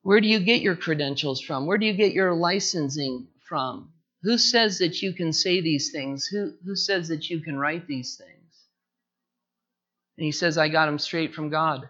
Where 0.04 0.20
do 0.20 0.28
you 0.28 0.40
get 0.40 0.62
your 0.62 0.76
credentials 0.76 1.42
from? 1.42 1.66
Where 1.66 1.78
do 1.78 1.86
you 1.86 1.94
get 1.94 2.14
your 2.14 2.34
licensing 2.34 3.28
from? 3.48 3.94
Who 4.24 4.38
says 4.38 4.80
that 4.80 5.02
you 5.02 5.14
can 5.14 5.34
say 5.34 5.62
these 5.62 5.92
things? 5.92 6.28
Who, 6.28 6.54
who 6.66 6.76
says 6.76 7.08
that 7.08 7.30
you 7.30 7.40
can 7.40 7.58
write 7.58 7.88
these 7.88 8.16
things? 8.16 8.30
And 10.18 10.26
he 10.26 10.32
says, 10.32 10.58
I 10.58 10.70
got 10.70 10.86
them 10.86 11.00
straight 11.00 11.34
from 11.34 11.50
God. 11.50 11.90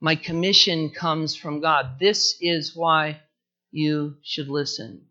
My 0.00 0.14
commission 0.14 0.90
comes 0.90 1.34
from 1.34 1.60
God. 1.60 1.98
This 1.98 2.36
is 2.40 2.74
why 2.74 3.20
you 3.72 4.16
should 4.22 4.48
listen. 4.48 5.02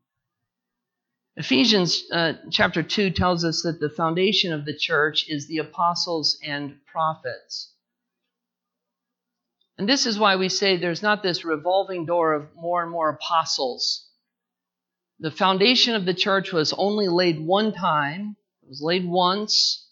Ephesians 1.36 2.04
uh, 2.12 2.34
chapter 2.52 2.82
2 2.82 3.12
tells 3.12 3.46
us 3.46 3.62
that 3.62 3.80
the 3.80 3.89
foundation 3.89 4.54
of 4.54 4.65
the 4.65 4.76
church 4.76 5.26
is 5.30 5.48
the 5.48 5.60
apostles 5.60 6.39
and 6.43 6.78
prophets. 6.86 7.74
And 9.77 9.87
this 9.87 10.05
is 10.05 10.17
why 10.17 10.35
we 10.35 10.49
say 10.49 10.75
there's 10.75 11.03
not 11.03 11.21
this 11.21 11.45
revolving 11.45 12.05
door 12.05 12.33
of 12.33 12.55
more 12.55 12.81
and 12.81 12.91
more 12.91 13.09
apostles. 13.09 14.07
The 15.19 15.31
foundation 15.31 15.95
of 15.95 16.05
the 16.05 16.13
church 16.13 16.51
was 16.51 16.73
only 16.73 17.07
laid 17.07 17.39
one 17.39 17.73
time, 17.73 18.35
it 18.63 18.69
was 18.69 18.81
laid 18.81 19.07
once, 19.07 19.87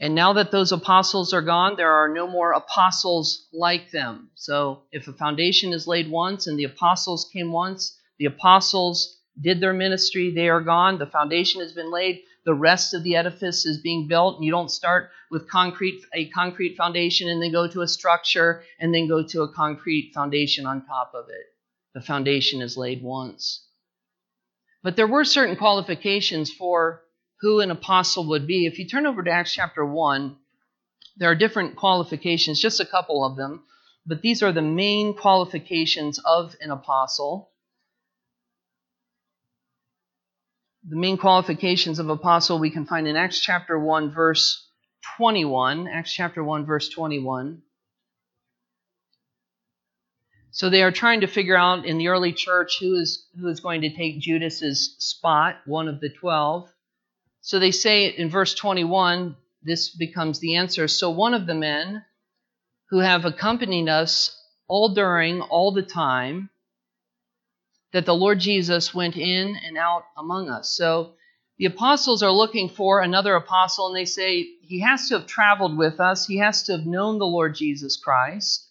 and 0.00 0.14
now 0.14 0.32
that 0.32 0.50
those 0.50 0.72
apostles 0.72 1.34
are 1.34 1.42
gone, 1.42 1.76
there 1.76 1.92
are 1.92 2.08
no 2.08 2.26
more 2.26 2.52
apostles 2.52 3.46
like 3.52 3.90
them. 3.90 4.30
So 4.34 4.84
if 4.92 5.06
a 5.06 5.12
foundation 5.12 5.74
is 5.74 5.86
laid 5.86 6.10
once 6.10 6.46
and 6.46 6.58
the 6.58 6.64
apostles 6.64 7.28
came 7.30 7.52
once, 7.52 7.98
the 8.18 8.24
apostles 8.24 9.18
did 9.38 9.60
their 9.60 9.74
ministry, 9.74 10.30
they 10.30 10.48
are 10.48 10.62
gone. 10.62 10.98
The 10.98 11.06
foundation 11.06 11.60
has 11.60 11.72
been 11.72 11.90
laid. 11.90 12.22
The 12.50 12.54
rest 12.54 12.94
of 12.94 13.04
the 13.04 13.14
edifice 13.14 13.64
is 13.64 13.78
being 13.78 14.08
built. 14.08 14.34
And 14.34 14.44
you 14.44 14.50
don't 14.50 14.72
start 14.72 15.10
with 15.30 15.48
concrete 15.48 16.02
a 16.12 16.28
concrete 16.30 16.76
foundation 16.76 17.28
and 17.28 17.40
then 17.40 17.52
go 17.52 17.68
to 17.68 17.82
a 17.82 17.86
structure 17.86 18.64
and 18.80 18.92
then 18.92 19.06
go 19.06 19.22
to 19.22 19.42
a 19.42 19.52
concrete 19.52 20.10
foundation 20.12 20.66
on 20.66 20.84
top 20.84 21.12
of 21.14 21.28
it. 21.28 21.46
The 21.94 22.00
foundation 22.00 22.60
is 22.60 22.76
laid 22.76 23.04
once. 23.04 23.64
But 24.82 24.96
there 24.96 25.06
were 25.06 25.24
certain 25.24 25.54
qualifications 25.54 26.50
for 26.50 27.02
who 27.40 27.60
an 27.60 27.70
apostle 27.70 28.26
would 28.30 28.48
be. 28.48 28.66
If 28.66 28.80
you 28.80 28.88
turn 28.88 29.06
over 29.06 29.22
to 29.22 29.30
Acts 29.30 29.54
chapter 29.54 29.86
1, 29.86 30.36
there 31.18 31.30
are 31.30 31.36
different 31.36 31.76
qualifications, 31.76 32.60
just 32.60 32.80
a 32.80 32.84
couple 32.84 33.24
of 33.24 33.36
them, 33.36 33.62
but 34.04 34.22
these 34.22 34.42
are 34.42 34.50
the 34.50 34.60
main 34.60 35.14
qualifications 35.14 36.18
of 36.24 36.56
an 36.60 36.72
apostle. 36.72 37.49
The 40.88 40.96
main 40.96 41.18
qualifications 41.18 41.98
of 41.98 42.08
apostle 42.08 42.58
we 42.58 42.70
can 42.70 42.86
find 42.86 43.06
in 43.06 43.16
Acts 43.16 43.40
chapter 43.40 43.78
1 43.78 44.12
verse 44.12 44.66
21, 45.16 45.88
Acts 45.88 46.12
chapter 46.12 46.42
1 46.42 46.64
verse 46.64 46.88
21. 46.88 47.62
So 50.52 50.68
they 50.68 50.82
are 50.82 50.90
trying 50.90 51.20
to 51.20 51.26
figure 51.26 51.56
out 51.56 51.84
in 51.84 51.98
the 51.98 52.08
early 52.08 52.32
church 52.32 52.78
who 52.80 52.94
is 52.94 53.26
who 53.38 53.48
is 53.48 53.60
going 53.60 53.82
to 53.82 53.94
take 53.94 54.20
Judas's 54.20 54.96
spot, 54.98 55.58
one 55.66 55.86
of 55.86 56.00
the 56.00 56.08
12. 56.08 56.68
So 57.42 57.58
they 57.58 57.70
say 57.70 58.06
in 58.06 58.30
verse 58.30 58.54
21, 58.54 59.36
this 59.62 59.90
becomes 59.90 60.40
the 60.40 60.56
answer. 60.56 60.88
So 60.88 61.10
one 61.10 61.34
of 61.34 61.46
the 61.46 61.54
men 61.54 62.04
who 62.88 62.98
have 62.98 63.24
accompanied 63.24 63.88
us 63.88 64.36
all 64.66 64.94
during, 64.94 65.40
all 65.40 65.72
the 65.72 65.82
time, 65.82 66.50
that 67.92 68.06
the 68.06 68.14
Lord 68.14 68.38
Jesus 68.40 68.94
went 68.94 69.16
in 69.16 69.56
and 69.56 69.76
out 69.76 70.04
among 70.16 70.48
us. 70.48 70.70
So 70.76 71.14
the 71.58 71.66
apostles 71.66 72.22
are 72.22 72.32
looking 72.32 72.68
for 72.68 73.00
another 73.00 73.34
apostle, 73.34 73.88
and 73.88 73.96
they 73.96 74.04
say 74.04 74.48
he 74.62 74.80
has 74.80 75.08
to 75.08 75.18
have 75.18 75.26
traveled 75.26 75.76
with 75.76 76.00
us, 76.00 76.26
he 76.26 76.38
has 76.38 76.62
to 76.64 76.72
have 76.72 76.86
known 76.86 77.18
the 77.18 77.26
Lord 77.26 77.54
Jesus 77.54 77.96
Christ. 77.96 78.66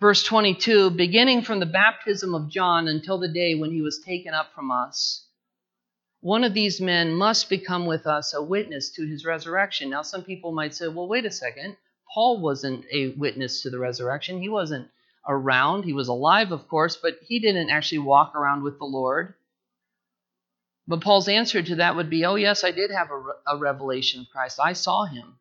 Verse 0.00 0.24
22 0.24 0.90
beginning 0.90 1.42
from 1.42 1.60
the 1.60 1.66
baptism 1.66 2.34
of 2.34 2.48
John 2.48 2.88
until 2.88 3.18
the 3.18 3.28
day 3.28 3.54
when 3.54 3.70
he 3.70 3.82
was 3.82 4.00
taken 4.00 4.34
up 4.34 4.52
from 4.52 4.72
us, 4.72 5.28
one 6.22 6.42
of 6.42 6.54
these 6.54 6.80
men 6.80 7.14
must 7.14 7.48
become 7.48 7.86
with 7.86 8.06
us 8.06 8.34
a 8.34 8.42
witness 8.42 8.90
to 8.90 9.06
his 9.06 9.24
resurrection. 9.24 9.90
Now, 9.90 10.02
some 10.02 10.24
people 10.24 10.50
might 10.50 10.74
say, 10.74 10.88
well, 10.88 11.06
wait 11.06 11.24
a 11.24 11.30
second. 11.30 11.76
Paul 12.12 12.40
wasn't 12.40 12.84
a 12.92 13.08
witness 13.10 13.62
to 13.62 13.70
the 13.70 13.78
resurrection. 13.78 14.40
He 14.40 14.48
wasn't 14.48 14.88
around. 15.26 15.84
He 15.84 15.92
was 15.92 16.08
alive, 16.08 16.52
of 16.52 16.68
course, 16.68 16.96
but 16.96 17.18
he 17.26 17.38
didn't 17.38 17.70
actually 17.70 17.98
walk 17.98 18.34
around 18.34 18.62
with 18.62 18.78
the 18.78 18.84
Lord. 18.84 19.34
But 20.86 21.00
Paul's 21.00 21.28
answer 21.28 21.62
to 21.62 21.76
that 21.76 21.96
would 21.96 22.10
be, 22.10 22.24
oh, 22.24 22.34
yes, 22.34 22.64
I 22.64 22.72
did 22.72 22.90
have 22.90 23.08
a, 23.10 23.54
a 23.54 23.58
revelation 23.58 24.20
of 24.20 24.26
Christ. 24.32 24.58
I 24.62 24.72
saw 24.72 25.04
him. 25.04 25.38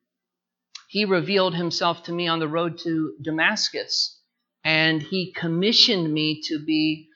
He 0.87 1.05
revealed 1.05 1.55
himself 1.55 2.03
to 2.03 2.11
me 2.11 2.27
on 2.27 2.39
the 2.39 2.47
road 2.47 2.77
to 2.79 3.15
Damascus, 3.21 4.19
and 4.63 5.01
he 5.01 5.31
commissioned 5.31 6.13
me 6.13 6.41
to 6.45 6.59
be 6.59 7.07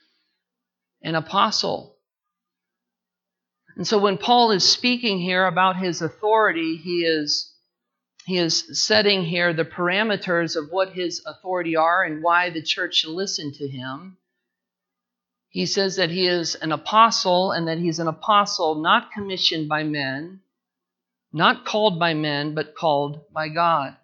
an 1.02 1.16
apostle. 1.16 1.98
And 3.76 3.86
so 3.86 3.98
when 3.98 4.18
Paul 4.18 4.52
is 4.52 4.68
speaking 4.68 5.20
here 5.20 5.46
about 5.46 5.76
his 5.76 6.02
authority, 6.02 6.78
he 6.78 7.06
is 7.06 7.52
he 8.26 8.40
is 8.40 8.82
setting 8.84 9.24
here 9.24 9.54
the 9.54 9.64
parameters 9.64 10.56
of 10.56 10.72
what 10.72 10.94
his 10.94 11.22
authority 11.28 11.76
are 11.76 12.04
and 12.04 12.24
why 12.24 12.50
the 12.50 12.62
church 12.62 12.96
should 12.96 13.12
listen 13.12 13.52
to 13.54 13.68
him. 13.68 14.18
He 15.50 15.68
says 15.68 15.98
that 15.98 16.10
he 16.10 16.26
is 16.26 16.56
an 16.56 16.72
apostle 16.72 17.52
and 17.52 17.68
that 17.68 17.78
he's 17.78 18.00
an 18.00 18.08
apostle 18.08 18.82
not 18.82 19.12
commissioned 19.12 19.70
by 19.70 19.84
men, 19.84 20.42
not 21.32 21.66
called 21.66 22.00
by 22.00 22.16
men, 22.16 22.56
but 22.56 22.76
called 22.76 23.32
by 23.32 23.50
God. 23.50 23.96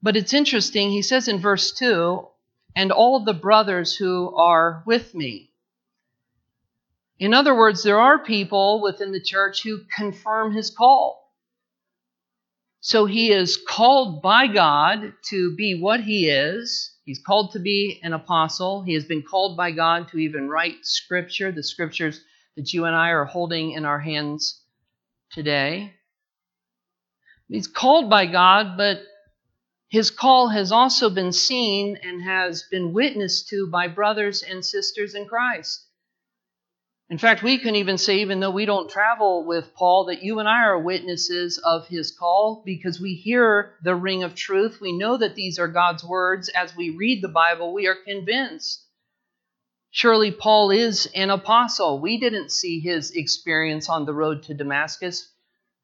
But 0.00 0.16
it's 0.16 0.32
interesting, 0.32 0.90
he 0.90 1.02
says 1.02 1.28
in 1.28 1.40
verse 1.40 1.72
2 1.72 2.26
and 2.74 2.90
all 2.90 3.20
the 3.22 3.34
brothers 3.34 3.94
who 3.94 4.34
are 4.34 4.82
with 4.86 5.14
me. 5.14 5.50
In 7.18 7.34
other 7.34 7.54
words, 7.54 7.82
there 7.82 8.00
are 8.00 8.18
people 8.18 8.80
within 8.80 9.12
the 9.12 9.20
church 9.20 9.62
who 9.62 9.84
confirm 9.94 10.54
his 10.54 10.70
call. 10.70 11.19
So 12.80 13.04
he 13.04 13.30
is 13.30 13.58
called 13.68 14.22
by 14.22 14.46
God 14.46 15.12
to 15.28 15.54
be 15.54 15.78
what 15.80 16.00
he 16.00 16.30
is. 16.30 16.96
He's 17.04 17.20
called 17.20 17.52
to 17.52 17.58
be 17.58 18.00
an 18.02 18.14
apostle. 18.14 18.82
He 18.82 18.94
has 18.94 19.04
been 19.04 19.22
called 19.22 19.56
by 19.56 19.70
God 19.70 20.08
to 20.08 20.18
even 20.18 20.48
write 20.48 20.76
scripture, 20.82 21.52
the 21.52 21.62
scriptures 21.62 22.20
that 22.56 22.72
you 22.72 22.86
and 22.86 22.96
I 22.96 23.10
are 23.10 23.26
holding 23.26 23.72
in 23.72 23.84
our 23.84 24.00
hands 24.00 24.62
today. 25.30 25.94
He's 27.48 27.66
called 27.66 28.08
by 28.08 28.26
God, 28.26 28.76
but 28.76 29.02
his 29.88 30.10
call 30.10 30.48
has 30.48 30.72
also 30.72 31.10
been 31.10 31.32
seen 31.32 31.98
and 32.02 32.22
has 32.22 32.62
been 32.70 32.92
witnessed 32.92 33.48
to 33.48 33.66
by 33.66 33.88
brothers 33.88 34.42
and 34.42 34.64
sisters 34.64 35.14
in 35.14 35.26
Christ. 35.26 35.84
In 37.10 37.18
fact, 37.18 37.42
we 37.42 37.58
can 37.58 37.74
even 37.74 37.98
say, 37.98 38.20
even 38.20 38.38
though 38.38 38.52
we 38.52 38.66
don't 38.66 38.88
travel 38.88 39.44
with 39.44 39.74
Paul, 39.74 40.04
that 40.04 40.22
you 40.22 40.38
and 40.38 40.48
I 40.48 40.62
are 40.62 40.78
witnesses 40.78 41.58
of 41.58 41.88
his 41.88 42.12
call 42.12 42.62
because 42.64 43.00
we 43.00 43.14
hear 43.14 43.74
the 43.82 43.96
ring 43.96 44.22
of 44.22 44.36
truth. 44.36 44.78
We 44.80 44.96
know 44.96 45.16
that 45.16 45.34
these 45.34 45.58
are 45.58 45.66
God's 45.66 46.04
words. 46.04 46.48
As 46.50 46.76
we 46.76 46.90
read 46.90 47.20
the 47.20 47.28
Bible, 47.28 47.74
we 47.74 47.88
are 47.88 47.96
convinced. 47.96 48.84
Surely 49.90 50.30
Paul 50.30 50.70
is 50.70 51.06
an 51.16 51.30
apostle. 51.30 51.98
We 52.00 52.20
didn't 52.20 52.52
see 52.52 52.78
his 52.78 53.10
experience 53.10 53.88
on 53.88 54.06
the 54.06 54.14
road 54.14 54.44
to 54.44 54.54
Damascus, 54.54 55.32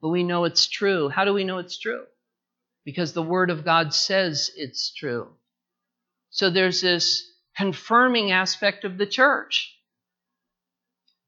but 0.01 0.11
we 0.11 0.23
know 0.23 0.45
it's 0.45 0.69
true. 0.69 1.09
How 1.09 1.25
do 1.25 1.35
we 1.35 1.43
know 1.43 1.59
it's 1.59 1.77
true? 1.77 2.05
Because 2.85 3.15
the 3.15 3.23
Word 3.25 3.51
of 3.51 3.65
God 3.65 3.93
says 3.93 4.53
it's 4.57 4.95
true. 4.95 5.31
So 6.31 6.51
there's 6.51 6.83
this 6.83 7.29
confirming 7.57 8.31
aspect 8.31 8.85
of 8.85 8.97
the 8.97 9.07
church. 9.07 9.76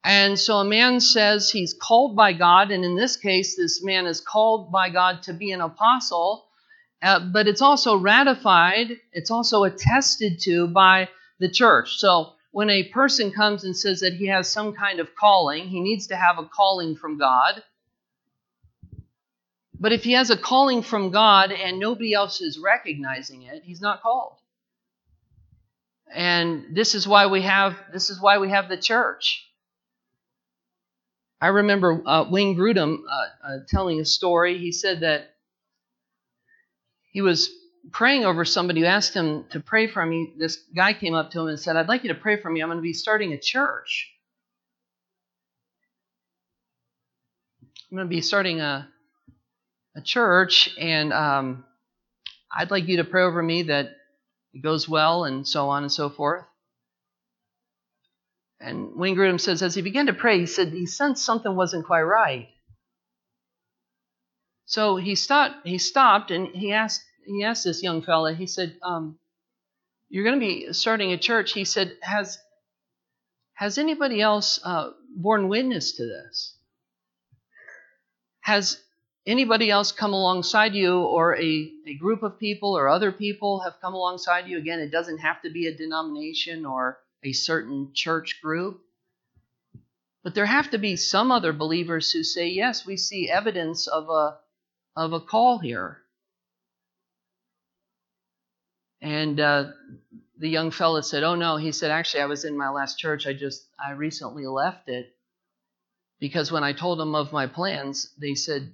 And 0.09 0.38
so 0.38 0.57
a 0.57 0.64
man 0.64 1.01
says 1.01 1.51
he's 1.51 1.75
called 1.75 2.16
by 2.16 2.33
God, 2.33 2.71
and 2.71 2.83
in 2.83 2.97
this 2.97 3.18
case, 3.18 3.57
this 3.57 3.85
man 3.85 4.07
is 4.07 4.23
called 4.23 4.73
by 4.73 4.88
God 4.88 5.25
to 5.25 5.35
be 5.35 5.53
an 5.53 5.61
apostle, 5.61 6.47
uh, 7.03 7.21
but 7.21 7.47
it's 7.47 7.61
also 7.61 7.94
ratified, 7.94 8.97
it's 9.12 9.31
also 9.31 9.64
attested 9.64 10.40
to 10.44 10.66
by 10.66 11.11
the 11.40 11.51
church. 11.51 11.97
So 11.99 12.33
when 12.53 12.71
a 12.71 12.85
person 12.85 13.33
comes 13.33 13.64
and 13.64 13.77
says 13.77 14.01
that 14.01 14.14
he 14.14 14.29
has 14.29 14.51
some 14.51 14.73
kind 14.73 14.99
of 14.99 15.14
calling, 15.14 15.68
he 15.68 15.81
needs 15.81 16.07
to 16.07 16.16
have 16.16 16.38
a 16.38 16.47
calling 16.47 16.97
from 16.97 17.18
God. 17.18 17.62
But 19.79 19.92
if 19.92 20.05
he 20.05 20.12
has 20.12 20.31
a 20.31 20.38
calling 20.38 20.81
from 20.81 21.11
God 21.11 21.53
and 21.53 21.79
nobody 21.79 22.14
else 22.14 22.40
is 22.40 22.59
recognizing 22.59 23.42
it, 23.42 23.62
he's 23.62 23.83
not 23.83 24.01
called. 24.01 24.38
And 26.11 26.75
this 26.75 26.94
is 26.94 27.07
why 27.07 27.27
we 27.27 27.42
have 27.42 27.77
this 27.92 28.09
is 28.09 28.18
why 28.18 28.38
we 28.38 28.49
have 28.49 28.71
the 28.71 28.79
church. 28.79 29.44
I 31.40 31.48
remember 31.48 32.03
uh, 32.05 32.29
Wayne 32.29 32.57
Grudem 32.57 32.98
uh, 33.09 33.46
uh, 33.46 33.59
telling 33.68 34.01
a 34.01 34.05
story. 34.05 34.59
He 34.59 34.72
said 34.72 35.01
that 35.01 35.35
he 37.11 37.20
was 37.20 37.48
praying 37.92 38.24
over 38.24 38.44
somebody 38.44 38.81
who 38.81 38.87
asked 38.87 39.14
him 39.14 39.44
to 39.51 39.61
pray 39.61 39.87
for. 39.87 40.05
He, 40.11 40.33
this 40.37 40.57
guy 40.74 40.92
came 40.92 41.14
up 41.14 41.31
to 41.33 41.40
him 41.40 41.48
and 41.48 41.61
said, 41.61 41.77
I'd 41.77 41.88
like 41.88 42.03
you 42.03 42.09
to 42.09 42.18
pray 42.18 42.40
for 42.40 42.51
me. 42.51 42.61
I'm 42.61 42.68
going 42.68 42.79
to 42.79 42.83
be 42.83 42.92
starting 42.92 43.33
a 43.33 43.38
church. 43.38 44.11
I'm 47.90 47.96
going 47.96 48.09
to 48.09 48.14
be 48.14 48.20
starting 48.20 48.61
a, 48.61 48.88
a 49.96 50.03
church, 50.03 50.70
and 50.79 51.12
um, 51.12 51.64
I'd 52.55 52.70
like 52.70 52.87
you 52.87 52.98
to 52.98 53.05
pray 53.05 53.22
over 53.22 53.42
me 53.42 53.62
that 53.62 53.96
it 54.53 54.62
goes 54.62 54.88
well, 54.88 55.24
and 55.24 55.46
so 55.48 55.70
on 55.70 55.85
and 55.85 55.92
so 55.92 56.11
forth. 56.11 56.44
And 58.61 58.97
Wayne 58.97 59.14
Grudem 59.14 59.40
says, 59.40 59.62
as 59.62 59.75
he 59.75 59.83
began 59.83 60.07
to 60.07 60.12
pray, 60.12 60.40
he 60.40 60.47
said 60.47 60.73
he 60.73 60.87
sensed 60.87 61.25
something 61.25 61.55
wasn't 61.55 61.87
quite 61.87 62.03
right. 62.03 62.49
So 64.66 64.97
he 64.97 65.14
stopped. 65.14 65.66
He 65.66 65.79
stopped 65.79 66.31
and 66.31 66.49
he 66.49 66.73
asked. 66.73 67.03
He 67.25 67.42
asked 67.42 67.64
this 67.64 67.83
young 67.83 68.03
fella. 68.03 68.35
He 68.35 68.47
said, 68.47 68.77
um, 68.83 69.18
"You're 70.11 70.25
going 70.25 70.38
to 70.38 70.47
be 70.47 70.73
starting 70.73 71.12
a 71.12 71.18
church." 71.18 71.53
He 71.53 71.64
said, 71.64 71.97
"Has 72.03 72.38
has 73.55 73.79
anybody 73.79 74.21
else 74.21 74.61
uh, 74.62 74.90
borne 75.16 75.49
witness 75.49 75.92
to 75.97 76.05
this? 76.05 76.55
Has 78.40 78.79
anybody 79.27 79.71
else 79.71 79.90
come 79.90 80.12
alongside 80.12 80.75
you, 80.75 81.01
or 81.01 81.35
a, 81.37 81.73
a 81.87 81.94
group 81.94 82.23
of 82.23 82.38
people, 82.38 82.77
or 82.77 82.88
other 82.88 83.11
people 83.11 83.61
have 83.61 83.81
come 83.81 83.94
alongside 83.94 84.49
you? 84.49 84.59
Again, 84.59 84.81
it 84.81 84.90
doesn't 84.90 85.18
have 85.18 85.40
to 85.42 85.51
be 85.51 85.66
a 85.66 85.75
denomination 85.75 86.66
or 86.66 86.99
a 87.24 87.33
certain 87.33 87.90
church 87.94 88.40
group. 88.42 88.81
But 90.24 90.35
there 90.35 90.46
have 90.46 90.70
to 90.70 90.78
be 90.78 90.96
some 90.96 91.31
other 91.31 91.52
believers 91.52 92.11
who 92.12 92.22
say, 92.22 92.48
yes, 92.48 92.85
we 92.85 92.96
see 92.96 93.31
evidence 93.31 93.87
of 93.87 94.09
a, 94.09 94.37
of 94.96 95.12
a 95.12 95.20
call 95.20 95.59
here. 95.59 95.98
And 99.00 99.38
uh, 99.38 99.70
the 100.38 100.48
young 100.48 100.70
fellow 100.70 101.00
said, 101.00 101.22
oh 101.22 101.35
no, 101.37 101.57
he 101.57 101.72
said, 101.72 101.90
actually, 101.90 102.22
I 102.22 102.26
was 102.26 102.44
in 102.44 102.57
my 102.57 102.68
last 102.68 102.98
church. 102.98 103.26
I 103.26 103.33
just, 103.33 103.64
I 103.78 103.92
recently 103.92 104.46
left 104.46 104.88
it. 104.88 105.14
Because 106.20 106.50
when 106.50 106.64
I 106.64 106.72
told 106.72 106.98
them 106.98 107.14
of 107.14 107.33
my 107.33 107.46
plans, 107.46 108.12
they 108.20 108.35
said, 108.35 108.72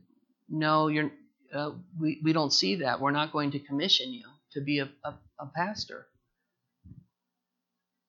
no, 0.49 0.89
you're, 0.89 1.11
uh, 1.55 1.73
we, 2.01 2.21
we 2.25 2.33
don't 2.33 2.53
see 2.53 2.77
that. 2.77 3.01
We're 3.01 3.11
not 3.11 3.33
going 3.33 3.51
to 3.53 3.59
commission 3.59 4.13
you 4.13 4.25
to 4.53 4.63
be 4.63 4.79
a, 4.79 4.89
a, 5.05 5.15
a 5.39 5.47
pastor. 5.55 6.07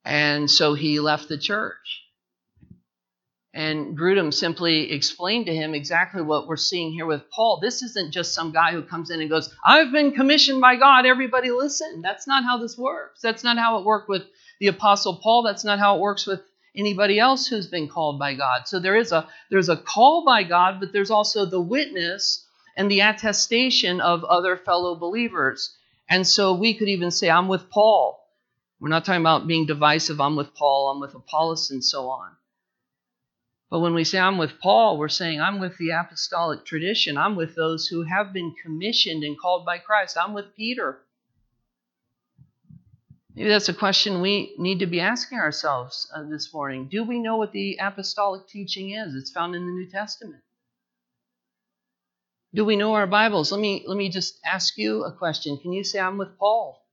And 0.06 0.50
so 0.50 0.76
he 0.76 1.00
left 1.00 1.28
the 1.28 1.38
church. 1.38 2.04
And 3.56 3.98
Grudem 3.98 4.34
simply 4.34 4.91
explained 4.91 5.46
to 5.46 5.56
him 5.56 5.74
exactly 5.74 6.22
what 6.22 6.46
we're 6.46 6.58
seeing 6.58 6.91
here 6.91 7.06
with 7.06 7.30
Paul. 7.32 7.60
This 7.62 7.82
isn't 7.82 8.12
just 8.12 8.34
some 8.34 8.52
guy 8.52 8.74
who 8.74 8.84
comes 8.84 9.10
in 9.10 9.22
and 9.22 9.30
goes, 9.30 9.54
I've 9.65 9.94
been 9.94 10.12
commissioned 10.12 10.60
by 10.60 10.76
God, 10.76 11.06
everybody 11.06 11.52
listen. 11.52 12.02
That's 12.02 12.28
not 12.28 12.44
how 12.44 12.58
this 12.58 12.78
works. 12.78 13.22
That's 13.22 13.46
not 13.46 13.58
how 13.58 13.80
it 13.80 13.86
worked 13.86 14.10
with 14.10 14.24
the 14.60 14.68
Apostle 14.68 15.15
Paul. 15.24 15.44
That's 15.44 15.63
not 15.63 15.80
how 15.80 15.96
it 15.96 16.02
works 16.02 16.28
with 16.28 16.41
anybody 16.76 17.18
else 17.18 17.48
who's 17.48 17.68
been 17.68 17.88
called 17.88 18.20
by 18.20 18.34
God. 18.34 18.68
So 18.68 18.80
there 18.80 18.98
is 18.98 19.13
a 19.13 19.28
there's 19.50 19.70
a 19.70 19.78
call 19.78 20.26
by 20.26 20.44
God, 20.44 20.82
but 20.82 20.91
there's 20.91 21.12
also 21.12 21.46
the 21.46 21.62
witness 21.62 22.46
and 22.76 22.91
the 22.91 23.00
attestation 23.00 24.02
of 24.02 24.26
other 24.26 24.58
fellow 24.58 24.96
believers. 24.96 25.76
And 26.10 26.28
so 26.28 26.54
we 26.54 26.74
could 26.74 26.89
even 26.89 27.10
say, 27.10 27.30
I'm 27.30 27.48
with 27.48 27.70
Paul. 27.70 28.25
We're 28.86 28.89
not 28.89 29.04
talking 29.04 29.21
about 29.21 29.48
being 29.48 29.65
divisive. 29.65 30.21
I'm 30.21 30.36
with 30.36 30.54
Paul, 30.54 30.91
I'm 30.91 31.00
with 31.00 31.15
Apollos, 31.15 31.71
and 31.71 31.84
so 31.84 32.08
on. 32.08 32.30
But 33.71 33.80
when 33.80 33.95
we 33.95 34.04
say 34.04 34.19
I'm 34.19 34.38
with 34.38 34.60
Paul, 34.60 35.00
we're 35.00 35.08
saying 35.08 35.41
I'm 35.41 35.60
with 35.60 35.76
the 35.80 35.89
apostolic 35.89 36.65
tradition. 36.65 37.17
I'm 37.17 37.36
with 37.36 37.56
those 37.56 37.88
who 37.88 38.04
have 38.04 38.32
been 38.32 38.54
commissioned 38.62 39.24
and 39.24 39.39
called 39.39 39.65
by 39.65 39.80
Christ. 39.80 40.19
I'm 40.21 40.36
with 40.36 40.56
Peter. 40.56 41.00
Maybe 43.34 43.50
that's 43.50 43.69
a 43.69 43.74
question 43.74 44.21
we 44.21 44.54
need 44.60 44.78
to 44.78 44.86
be 44.86 45.02
asking 45.02 45.39
ourselves 45.39 46.08
uh, 46.15 46.21
this 46.21 46.54
morning. 46.54 46.88
Do 46.88 47.04
we 47.04 47.17
know 47.17 47.38
what 47.38 47.54
the 47.54 47.80
apostolic 47.82 48.48
teaching 48.48 48.91
is? 48.91 49.15
It's 49.15 49.32
found 49.32 49.56
in 49.56 49.65
the 49.65 49.71
New 49.71 49.89
Testament. 49.89 50.43
Do 52.54 52.63
we 52.63 52.76
know 52.76 52.93
our 52.93 53.08
Bibles? 53.08 53.52
Let 53.52 53.60
me 53.60 53.84
let 53.88 53.98
me 53.98 54.10
just 54.10 54.39
ask 54.45 54.78
you 54.78 55.06
a 55.06 55.12
question. 55.12 55.58
Can 55.58 55.74
you 55.74 55.84
say 55.84 56.00
I'm 56.00 56.19
with 56.19 56.38
Paul? 56.38 56.85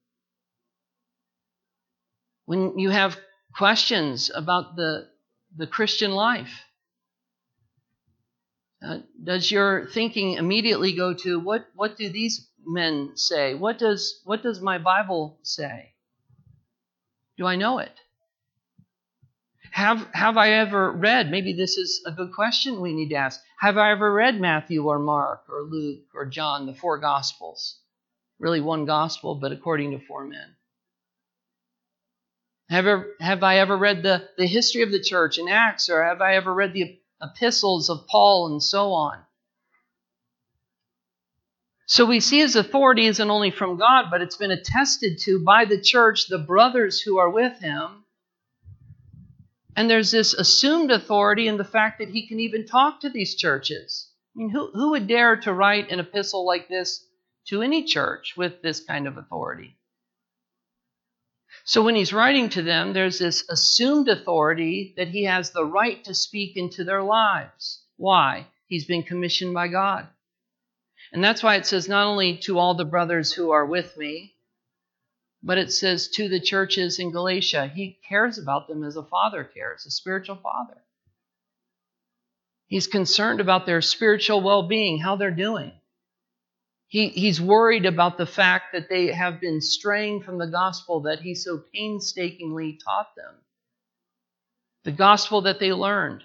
When 2.44 2.78
you 2.78 2.90
have 2.90 3.18
questions 3.56 4.30
about 4.34 4.76
the 4.76 5.08
the 5.56 5.66
Christian 5.66 6.12
life, 6.12 6.64
uh, 8.82 8.98
does 9.22 9.50
your 9.50 9.86
thinking 9.86 10.32
immediately 10.32 10.94
go 10.94 11.14
to 11.14 11.38
what 11.38 11.66
what 11.74 11.96
do 11.96 12.08
these 12.08 12.48
men 12.64 13.12
say? 13.16 13.54
What 13.54 13.78
does 13.78 14.20
what 14.24 14.42
does 14.42 14.60
my 14.60 14.78
Bible 14.78 15.38
say? 15.42 15.92
Do 17.36 17.46
I 17.46 17.56
know 17.56 17.78
it? 17.78 17.92
Have, 19.72 20.06
have 20.12 20.36
I 20.36 20.50
ever 20.50 20.92
read? 20.92 21.30
Maybe 21.30 21.54
this 21.54 21.78
is 21.78 22.02
a 22.06 22.12
good 22.12 22.34
question 22.34 22.82
we 22.82 22.92
need 22.92 23.08
to 23.08 23.14
ask. 23.14 23.40
Have 23.58 23.78
I 23.78 23.90
ever 23.90 24.12
read 24.12 24.38
Matthew 24.38 24.86
or 24.86 24.98
Mark 24.98 25.44
or 25.48 25.62
Luke 25.62 26.04
or 26.14 26.26
John, 26.26 26.66
the 26.66 26.74
four 26.74 26.98
Gospels? 26.98 27.78
Really 28.38 28.60
one 28.60 28.84
Gospel, 28.84 29.34
but 29.34 29.50
according 29.50 29.92
to 29.92 29.98
four 29.98 30.26
men. 30.26 30.56
Have, 32.72 32.86
ever, 32.86 33.14
have 33.20 33.42
I 33.42 33.58
ever 33.58 33.76
read 33.76 34.02
the, 34.02 34.26
the 34.38 34.46
history 34.46 34.80
of 34.80 34.90
the 34.90 35.02
church 35.02 35.36
in 35.36 35.46
Acts, 35.46 35.90
or 35.90 36.02
have 36.02 36.22
I 36.22 36.36
ever 36.36 36.54
read 36.54 36.72
the 36.72 36.98
epistles 37.22 37.90
of 37.90 38.06
Paul 38.06 38.50
and 38.50 38.62
so 38.62 38.92
on? 38.92 39.18
So 41.84 42.06
we 42.06 42.20
see 42.20 42.38
his 42.38 42.56
authority 42.56 43.04
isn't 43.04 43.30
only 43.30 43.50
from 43.50 43.76
God, 43.76 44.06
but 44.10 44.22
it's 44.22 44.38
been 44.38 44.50
attested 44.50 45.18
to 45.24 45.44
by 45.44 45.66
the 45.66 45.78
church, 45.78 46.28
the 46.28 46.38
brothers 46.38 46.98
who 46.98 47.18
are 47.18 47.28
with 47.28 47.60
him. 47.60 48.06
And 49.76 49.90
there's 49.90 50.10
this 50.10 50.32
assumed 50.32 50.90
authority 50.90 51.48
in 51.48 51.58
the 51.58 51.64
fact 51.64 51.98
that 51.98 52.08
he 52.08 52.26
can 52.26 52.40
even 52.40 52.64
talk 52.64 53.00
to 53.00 53.10
these 53.10 53.34
churches. 53.34 54.08
I 54.34 54.38
mean, 54.38 54.48
who, 54.48 54.70
who 54.72 54.92
would 54.92 55.08
dare 55.08 55.36
to 55.36 55.52
write 55.52 55.90
an 55.90 56.00
epistle 56.00 56.46
like 56.46 56.68
this 56.68 57.04
to 57.48 57.60
any 57.60 57.84
church 57.84 58.32
with 58.34 58.62
this 58.62 58.80
kind 58.80 59.06
of 59.06 59.18
authority? 59.18 59.76
So 61.64 61.82
when 61.82 61.94
he's 61.94 62.12
writing 62.12 62.48
to 62.50 62.62
them, 62.62 62.92
there's 62.92 63.18
this 63.18 63.44
assumed 63.48 64.08
authority 64.08 64.94
that 64.96 65.08
he 65.08 65.24
has 65.24 65.50
the 65.50 65.64
right 65.64 66.02
to 66.04 66.14
speak 66.14 66.56
into 66.56 66.82
their 66.84 67.02
lives. 67.02 67.82
Why? 67.96 68.46
He's 68.66 68.84
been 68.84 69.02
commissioned 69.02 69.54
by 69.54 69.68
God. 69.68 70.08
And 71.12 71.22
that's 71.22 71.42
why 71.42 71.56
it 71.56 71.66
says 71.66 71.88
not 71.88 72.06
only 72.06 72.38
to 72.38 72.58
all 72.58 72.74
the 72.74 72.84
brothers 72.84 73.32
who 73.32 73.50
are 73.50 73.66
with 73.66 73.96
me, 73.96 74.34
but 75.42 75.58
it 75.58 75.72
says 75.72 76.08
to 76.08 76.28
the 76.28 76.40
churches 76.40 76.98
in 76.98 77.10
Galatia. 77.10 77.66
He 77.66 77.98
cares 78.08 78.38
about 78.38 78.68
them 78.68 78.82
as 78.82 78.96
a 78.96 79.02
father 79.02 79.44
cares, 79.44 79.84
a 79.86 79.90
spiritual 79.90 80.36
father. 80.36 80.82
He's 82.66 82.86
concerned 82.86 83.40
about 83.40 83.66
their 83.66 83.82
spiritual 83.82 84.40
well 84.40 84.62
being, 84.62 84.98
how 84.98 85.16
they're 85.16 85.30
doing. 85.30 85.72
He, 86.92 87.08
he's 87.08 87.40
worried 87.40 87.86
about 87.86 88.18
the 88.18 88.26
fact 88.26 88.74
that 88.74 88.90
they 88.90 89.06
have 89.06 89.40
been 89.40 89.62
straying 89.62 90.24
from 90.24 90.36
the 90.36 90.46
gospel 90.46 91.00
that 91.04 91.20
he 91.20 91.34
so 91.34 91.62
painstakingly 91.72 92.78
taught 92.84 93.16
them. 93.16 93.34
The 94.84 94.92
gospel 94.92 95.40
that 95.40 95.58
they 95.58 95.72
learned 95.72 96.22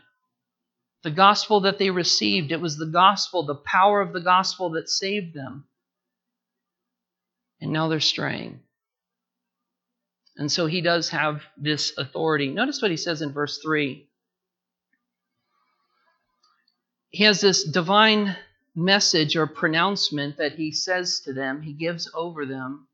the 1.04 1.12
gospel 1.12 1.62
that 1.62 1.78
they 1.78 1.90
received. 1.90 2.52
It 2.52 2.60
was 2.60 2.76
the 2.76 2.86
gospel, 2.86 3.46
the 3.46 3.56
power 3.56 4.02
of 4.02 4.12
the 4.12 4.20
gospel 4.20 4.72
that 4.72 4.90
saved 4.90 5.34
them. 5.34 5.64
And 7.62 7.72
now 7.72 7.88
they're 7.88 8.02
straying. 8.02 8.60
And 10.36 10.52
so 10.52 10.66
he 10.66 10.82
does 10.82 11.08
have 11.12 11.44
this 11.56 11.98
authority. 11.98 12.50
Notice 12.50 12.82
what 12.82 12.92
he 12.92 12.98
says 12.98 13.22
in 13.22 13.32
verse 13.32 13.60
3. 13.64 14.06
He 17.12 17.24
has 17.24 17.40
this 17.40 17.64
divine 17.64 18.36
message 18.78 19.36
or 19.36 19.48
pronouncement 19.48 20.38
that 20.38 20.54
he 20.54 20.72
says 20.72 21.22
to 21.22 21.34
them, 21.34 21.64
he 21.64 21.74
gives 21.74 22.10
over 22.14 22.46
them. 22.46 22.88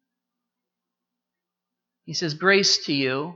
He 2.06 2.14
says, 2.14 2.34
Grace 2.34 2.86
to 2.86 2.94
you. 2.94 3.36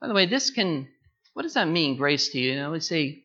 By 0.00 0.08
the 0.08 0.14
way, 0.14 0.26
this 0.26 0.50
can 0.50 0.88
what 1.34 1.42
does 1.42 1.54
that 1.54 1.68
mean, 1.68 1.96
grace 1.96 2.28
to 2.30 2.38
you? 2.38 2.52
You 2.52 2.56
know, 2.56 2.70
we 2.70 2.80
say 2.80 3.24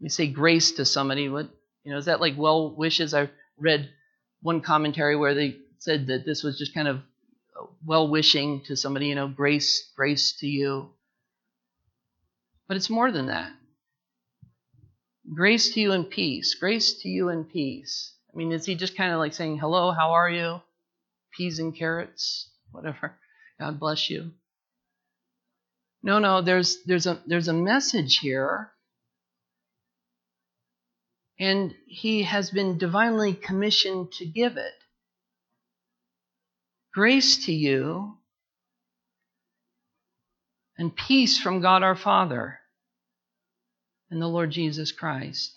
we 0.00 0.08
say 0.08 0.26
grace 0.26 0.72
to 0.72 0.84
somebody. 0.84 1.28
What 1.28 1.48
you 1.84 1.92
know, 1.92 1.98
is 1.98 2.06
that 2.06 2.20
like 2.20 2.36
well 2.36 2.74
wishes? 2.74 3.14
I 3.14 3.30
read 3.56 3.88
one 4.42 4.60
commentary 4.60 5.16
where 5.16 5.34
they 5.34 5.56
said 5.78 6.08
that 6.08 6.24
this 6.26 6.42
was 6.42 6.58
just 6.58 6.74
kind 6.74 6.88
of 6.88 7.00
well 7.84 8.08
wishing 8.08 8.62
to 8.66 8.76
somebody, 8.76 9.06
you 9.06 9.14
know, 9.14 9.28
grace, 9.28 9.90
grace 9.96 10.32
to 10.40 10.46
you. 10.46 10.90
But 12.66 12.76
it's 12.76 12.90
more 12.90 13.12
than 13.12 13.26
that. 13.26 13.52
Grace 15.32 15.74
to 15.74 15.80
you 15.80 15.92
and 15.92 16.08
peace. 16.10 16.54
Grace 16.54 16.94
to 17.02 17.08
you 17.08 17.28
and 17.28 17.48
peace. 17.48 18.12
I 18.32 18.36
mean, 18.36 18.52
is 18.52 18.66
he 18.66 18.74
just 18.74 18.96
kind 18.96 19.12
of 19.12 19.18
like 19.18 19.32
saying, 19.32 19.58
hello, 19.58 19.92
how 19.92 20.12
are 20.12 20.30
you? 20.30 20.60
Peas 21.36 21.58
and 21.58 21.74
carrots, 21.74 22.50
whatever. 22.72 23.16
God 23.60 23.78
bless 23.78 24.10
you. 24.10 24.32
No, 26.02 26.18
no, 26.18 26.40
there's 26.40 26.82
there's 26.84 27.06
a 27.06 27.20
there's 27.26 27.48
a 27.48 27.52
message 27.52 28.18
here. 28.18 28.70
And 31.38 31.74
he 31.86 32.24
has 32.24 32.50
been 32.50 32.78
divinely 32.78 33.34
commissioned 33.34 34.12
to 34.12 34.26
give 34.26 34.56
it. 34.56 34.74
Grace 36.92 37.46
to 37.46 37.52
you 37.52 38.16
and 40.76 40.94
peace 40.94 41.38
from 41.38 41.60
God 41.60 41.82
our 41.82 41.96
Father 41.96 42.59
and 44.10 44.20
the 44.20 44.28
Lord 44.28 44.50
Jesus 44.50 44.92
Christ. 44.92 45.52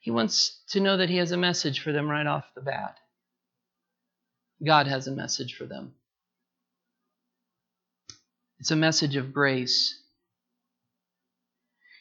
He 0.00 0.10
wants 0.10 0.60
to 0.70 0.80
know 0.80 0.96
that 0.96 1.10
he 1.10 1.16
has 1.16 1.32
a 1.32 1.36
message 1.36 1.80
for 1.80 1.92
them 1.92 2.08
right 2.08 2.26
off 2.26 2.44
the 2.54 2.60
bat. 2.60 2.96
God 4.64 4.86
has 4.86 5.06
a 5.06 5.12
message 5.12 5.54
for 5.54 5.64
them. 5.64 5.94
It's 8.58 8.70
a 8.70 8.76
message 8.76 9.16
of 9.16 9.32
grace. 9.32 10.00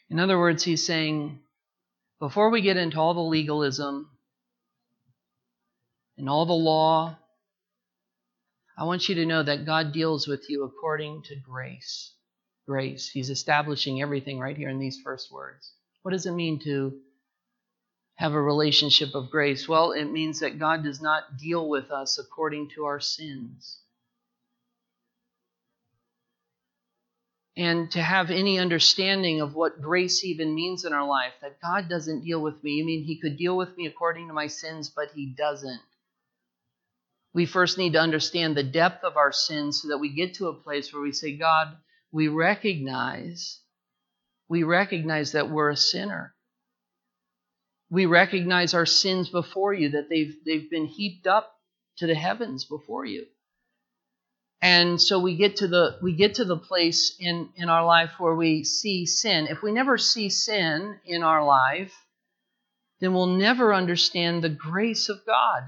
In 0.09 0.19
other 0.19 0.37
words, 0.37 0.63
he's 0.63 0.85
saying, 0.85 1.39
before 2.19 2.49
we 2.49 2.61
get 2.61 2.77
into 2.77 2.99
all 2.99 3.13
the 3.13 3.19
legalism 3.19 4.09
and 6.17 6.29
all 6.29 6.45
the 6.45 6.53
law, 6.53 7.17
I 8.77 8.85
want 8.85 9.09
you 9.09 9.15
to 9.15 9.25
know 9.25 9.43
that 9.43 9.65
God 9.65 9.93
deals 9.93 10.27
with 10.27 10.49
you 10.49 10.63
according 10.63 11.23
to 11.23 11.35
grace. 11.35 12.14
Grace. 12.67 13.09
He's 13.09 13.29
establishing 13.29 14.01
everything 14.01 14.39
right 14.39 14.57
here 14.57 14.69
in 14.69 14.79
these 14.79 14.99
first 15.01 15.31
words. 15.31 15.71
What 16.01 16.11
does 16.11 16.25
it 16.25 16.31
mean 16.31 16.59
to 16.63 16.99
have 18.15 18.33
a 18.33 18.41
relationship 18.41 19.13
of 19.13 19.29
grace? 19.29 19.67
Well, 19.67 19.91
it 19.91 20.05
means 20.05 20.39
that 20.39 20.59
God 20.59 20.83
does 20.83 21.01
not 21.01 21.37
deal 21.37 21.67
with 21.67 21.91
us 21.91 22.17
according 22.17 22.69
to 22.75 22.85
our 22.85 22.99
sins. 22.99 23.79
and 27.57 27.89
to 27.91 28.01
have 28.01 28.31
any 28.31 28.59
understanding 28.59 29.39
of 29.39 29.55
what 29.55 29.81
grace 29.81 30.23
even 30.25 30.53
means 30.53 30.83
in 30.83 30.93
our 30.93 31.07
life. 31.07 31.33
That 31.41 31.61
God 31.61 31.87
doesn't 31.87 32.25
deal 32.25 32.41
with 32.41 32.61
me. 32.63 32.73
You 32.73 32.85
mean 32.85 33.03
He 33.03 33.17
could 33.19 33.37
deal 33.37 33.55
with 33.55 33.75
me 33.77 33.85
according 33.85 34.27
to 34.27 34.33
my 34.33 34.47
sins, 34.47 34.89
but 34.89 35.09
He 35.15 35.27
doesn't. 35.27 35.79
We 37.33 37.45
first 37.45 37.77
need 37.77 37.93
to 37.93 37.99
understand 37.99 38.55
the 38.55 38.63
depth 38.63 39.03
of 39.03 39.17
our 39.17 39.31
sins 39.31 39.81
so 39.81 39.89
that 39.89 39.97
we 39.97 40.09
get 40.09 40.35
to 40.35 40.47
a 40.47 40.53
place 40.53 40.93
where 40.93 41.01
we 41.01 41.11
say, 41.11 41.35
God, 41.37 41.75
we 42.15 42.29
recognize, 42.29 43.59
we 44.47 44.63
recognize 44.63 45.33
that 45.33 45.49
we're 45.49 45.71
a 45.71 45.75
sinner. 45.75 46.33
We 47.89 48.05
recognize 48.05 48.73
our 48.73 48.85
sins 48.85 49.27
before 49.27 49.73
you, 49.73 49.89
that 49.89 50.07
they've, 50.09 50.33
they've 50.45 50.69
been 50.69 50.85
heaped 50.85 51.27
up 51.27 51.51
to 51.97 52.07
the 52.07 52.15
heavens 52.15 52.63
before 52.63 53.03
you. 53.03 53.25
And 54.61 55.01
so 55.01 55.19
we 55.19 55.35
get 55.35 55.57
to 55.57 55.67
the 55.67 55.99
we 56.01 56.15
get 56.15 56.35
to 56.35 56.45
the 56.45 56.57
place 56.57 57.17
in 57.19 57.49
in 57.57 57.67
our 57.67 57.85
life 57.85 58.11
where 58.17 58.33
we 58.33 58.63
see 58.63 59.05
sin. 59.05 59.47
If 59.47 59.61
we 59.61 59.73
never 59.73 59.97
see 59.97 60.29
sin 60.29 60.97
in 61.05 61.21
our 61.21 61.45
life 61.45 61.93
then 63.01 63.13
we'll 63.13 63.27
never 63.37 63.73
understand 63.73 64.41
the 64.41 64.49
grace 64.49 65.09
of 65.09 65.19
god. 65.25 65.63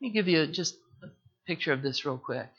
Let 0.00 0.08
me 0.08 0.10
give 0.10 0.26
you 0.26 0.48
just 0.48 0.76
picture 1.48 1.72
of 1.72 1.82
this 1.82 2.04
real 2.04 2.18
quick 2.18 2.50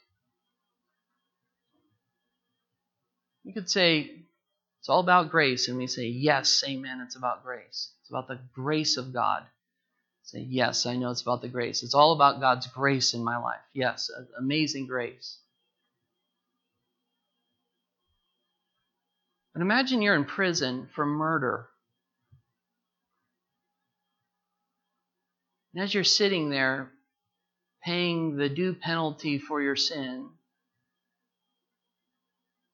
you 3.46 3.54
could 3.54 3.70
say 3.70 4.12
it's 4.80 4.90
all 4.90 5.00
about 5.00 5.32
grace 5.32 5.70
and 5.70 5.78
we 5.78 5.88
say 5.88 6.08
yes 6.08 6.62
amen 6.68 7.00
it's 7.06 7.16
about 7.16 7.46
grace 7.46 7.92
it's 8.02 8.10
about 8.10 8.28
the 8.28 8.40
grace 8.54 8.98
of 8.98 9.14
god 9.14 9.46
Say, 10.30 10.42
yes, 10.42 10.86
I 10.86 10.96
know 10.96 11.10
it's 11.10 11.24
about 11.24 11.42
the 11.42 11.48
grace. 11.48 11.82
It's 11.82 11.96
all 11.96 12.12
about 12.12 12.40
God's 12.40 12.68
grace 12.68 13.16
in 13.16 13.24
my 13.24 13.38
life. 13.38 13.62
Yes, 13.74 14.12
amazing 14.38 14.86
grace. 14.86 15.40
But 19.54 19.64
imagine 19.64 20.04
you're 20.04 20.16
in 20.16 20.26
prison 20.26 20.88
for 20.94 21.04
murder. 21.04 21.68
And 25.74 25.84
as 25.84 25.92
you're 25.92 26.04
sitting 26.04 26.52
there 26.52 26.92
paying 27.90 28.36
the 28.36 28.48
due 28.48 28.76
penalty 28.76 29.40
for 29.40 29.64
your 29.64 29.76
sin, 29.76 30.30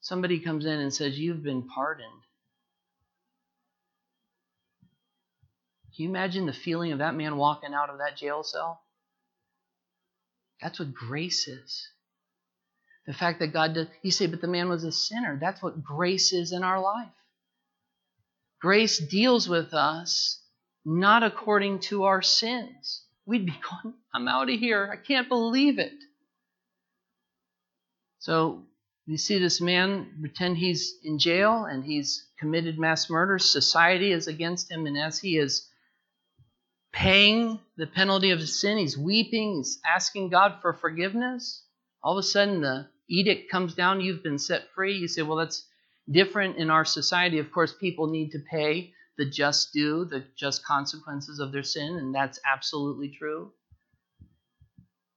somebody 0.01 0.41
comes 0.41 0.65
in 0.65 0.73
and 0.73 0.93
says, 0.93 1.17
You've 1.17 1.41
been 1.41 1.63
pardoned. 1.63 2.09
Can 5.95 6.03
you 6.03 6.09
imagine 6.09 6.45
the 6.45 6.51
feeling 6.51 6.91
of 6.91 6.99
that 6.99 7.15
man 7.15 7.37
walking 7.37 7.73
out 7.73 7.89
of 7.89 7.99
that 7.99 8.17
jail 8.17 8.43
cell? 8.43 8.81
That's 10.61 10.79
what 10.79 10.93
grace 10.93 11.47
is. 11.47 11.87
The 13.07 13.13
fact 13.13 13.39
that 13.39 13.53
God 13.53 13.73
does, 13.73 13.87
you 14.01 14.11
say, 14.11 14.27
but 14.27 14.41
the 14.41 14.47
man 14.47 14.67
was 14.67 14.83
a 14.83 14.91
sinner. 14.91 15.37
That's 15.39 15.63
what 15.63 15.81
grace 15.81 16.33
is 16.33 16.51
in 16.51 16.61
our 16.61 16.81
life. 16.81 17.07
Grace 18.59 18.99
deals 18.99 19.47
with 19.47 19.73
us 19.73 20.41
not 20.83 21.23
according 21.23 21.79
to 21.79 22.03
our 22.03 22.21
sins. 22.21 23.04
We'd 23.25 23.45
be 23.45 23.53
going, 23.83 23.95
I'm 24.13 24.27
out 24.27 24.49
of 24.49 24.59
here. 24.59 24.89
I 24.91 24.97
can't 24.97 25.29
believe 25.29 25.79
it. 25.79 25.93
So 28.19 28.63
you 29.05 29.17
see 29.17 29.37
this 29.37 29.61
man 29.61 30.17
pretend 30.19 30.57
he's 30.57 30.95
in 31.03 31.19
jail 31.19 31.65
and 31.65 31.83
he's 31.83 32.27
committed 32.39 32.79
mass 32.79 33.09
murder. 33.09 33.37
Society 33.37 34.11
is 34.11 34.27
against 34.27 34.71
him, 34.71 34.87
and 34.87 34.97
as 34.97 35.19
he 35.19 35.37
is 35.37 35.69
paying 36.91 37.59
the 37.77 37.85
penalty 37.85 38.31
of 38.31 38.39
his 38.39 38.59
sin, 38.59 38.77
he's 38.77 38.97
weeping, 38.97 39.57
he's 39.57 39.79
asking 39.85 40.29
God 40.29 40.59
for 40.61 40.73
forgiveness. 40.73 41.63
All 42.01 42.17
of 42.17 42.23
a 42.23 42.27
sudden, 42.27 42.61
the 42.61 42.87
edict 43.07 43.51
comes 43.51 43.75
down, 43.75 44.01
you've 44.01 44.23
been 44.23 44.39
set 44.39 44.71
free. 44.73 44.97
You 44.97 45.07
say, 45.07 45.21
well, 45.21 45.37
that's 45.37 45.67
different 46.09 46.57
in 46.57 46.71
our 46.71 46.85
society. 46.85 47.37
Of 47.37 47.51
course, 47.51 47.73
people 47.73 48.07
need 48.07 48.31
to 48.31 48.39
pay 48.39 48.93
the 49.17 49.25
just 49.25 49.73
due, 49.73 50.05
the 50.05 50.23
just 50.35 50.65
consequences 50.65 51.39
of 51.39 51.51
their 51.51 51.63
sin, 51.63 51.97
and 51.97 52.13
that's 52.13 52.39
absolutely 52.45 53.09
true. 53.09 53.51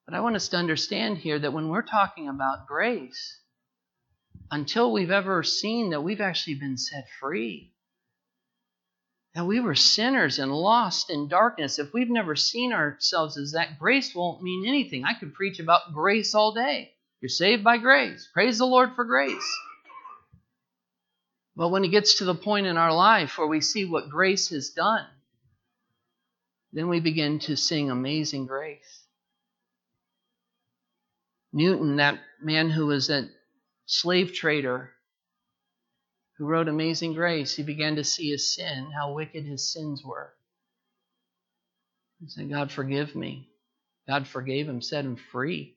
But 0.06 0.14
I 0.14 0.20
want 0.20 0.36
us 0.36 0.48
to 0.48 0.56
understand 0.56 1.18
here 1.18 1.38
that 1.38 1.52
when 1.52 1.68
we're 1.68 1.82
talking 1.82 2.28
about 2.28 2.66
grace, 2.66 3.40
until 4.50 4.92
we've 4.92 5.10
ever 5.10 5.42
seen 5.42 5.90
that 5.90 6.02
we've 6.02 6.20
actually 6.20 6.54
been 6.54 6.78
set 6.78 7.06
free, 7.20 7.74
that 9.34 9.44
we 9.44 9.60
were 9.60 9.74
sinners 9.74 10.38
and 10.38 10.50
lost 10.50 11.10
in 11.10 11.28
darkness, 11.28 11.78
if 11.78 11.92
we've 11.92 12.08
never 12.08 12.34
seen 12.34 12.72
ourselves 12.72 13.36
as 13.36 13.52
that, 13.52 13.78
grace 13.78 14.14
won't 14.14 14.42
mean 14.42 14.66
anything. 14.66 15.04
I 15.04 15.14
could 15.14 15.34
preach 15.34 15.58
about 15.58 15.92
grace 15.92 16.34
all 16.34 16.52
day. 16.52 16.92
You're 17.20 17.28
saved 17.28 17.62
by 17.62 17.78
grace. 17.78 18.28
Praise 18.32 18.58
the 18.58 18.66
Lord 18.66 18.94
for 18.94 19.04
grace. 19.04 19.58
But 21.58 21.70
when 21.70 21.84
it 21.84 21.88
gets 21.88 22.18
to 22.18 22.24
the 22.24 22.36
point 22.36 22.68
in 22.68 22.76
our 22.76 22.94
life 22.94 23.36
where 23.36 23.48
we 23.48 23.60
see 23.60 23.84
what 23.84 24.10
grace 24.10 24.50
has 24.50 24.70
done, 24.70 25.04
then 26.72 26.88
we 26.88 27.00
begin 27.00 27.40
to 27.40 27.56
sing 27.56 27.90
Amazing 27.90 28.46
Grace. 28.46 29.02
Newton, 31.52 31.96
that 31.96 32.20
man 32.40 32.70
who 32.70 32.86
was 32.86 33.10
a 33.10 33.28
slave 33.86 34.34
trader 34.34 34.92
who 36.36 36.46
wrote 36.46 36.68
Amazing 36.68 37.14
Grace, 37.14 37.56
he 37.56 37.64
began 37.64 37.96
to 37.96 38.04
see 38.04 38.30
his 38.30 38.54
sin, 38.54 38.92
how 38.96 39.14
wicked 39.14 39.44
his 39.44 39.72
sins 39.72 40.04
were. 40.04 40.32
He 42.20 42.28
said, 42.28 42.48
God, 42.48 42.70
forgive 42.70 43.16
me. 43.16 43.48
God 44.06 44.28
forgave 44.28 44.68
him, 44.68 44.80
set 44.80 45.04
him 45.04 45.16
free. 45.16 45.74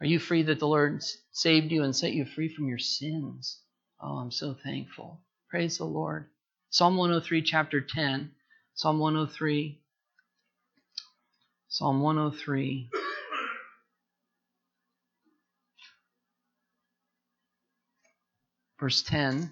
Are 0.00 0.06
you 0.06 0.20
free 0.20 0.44
that 0.44 0.60
the 0.60 0.68
Lord 0.68 1.02
saved 1.32 1.72
you 1.72 1.82
and 1.82 1.96
set 1.96 2.12
you 2.12 2.24
free 2.24 2.54
from 2.54 2.68
your 2.68 2.78
sins? 2.78 3.58
Oh, 4.02 4.16
I'm 4.16 4.30
so 4.30 4.54
thankful. 4.54 5.20
Praise 5.50 5.78
the 5.78 5.84
Lord. 5.84 6.26
Psalm 6.70 6.96
103, 6.96 7.42
chapter 7.42 7.80
10. 7.80 8.30
Psalm 8.74 8.98
103. 8.98 9.78
Psalm 11.68 12.00
103. 12.00 12.90
Verse 18.78 19.02
10 19.02 19.50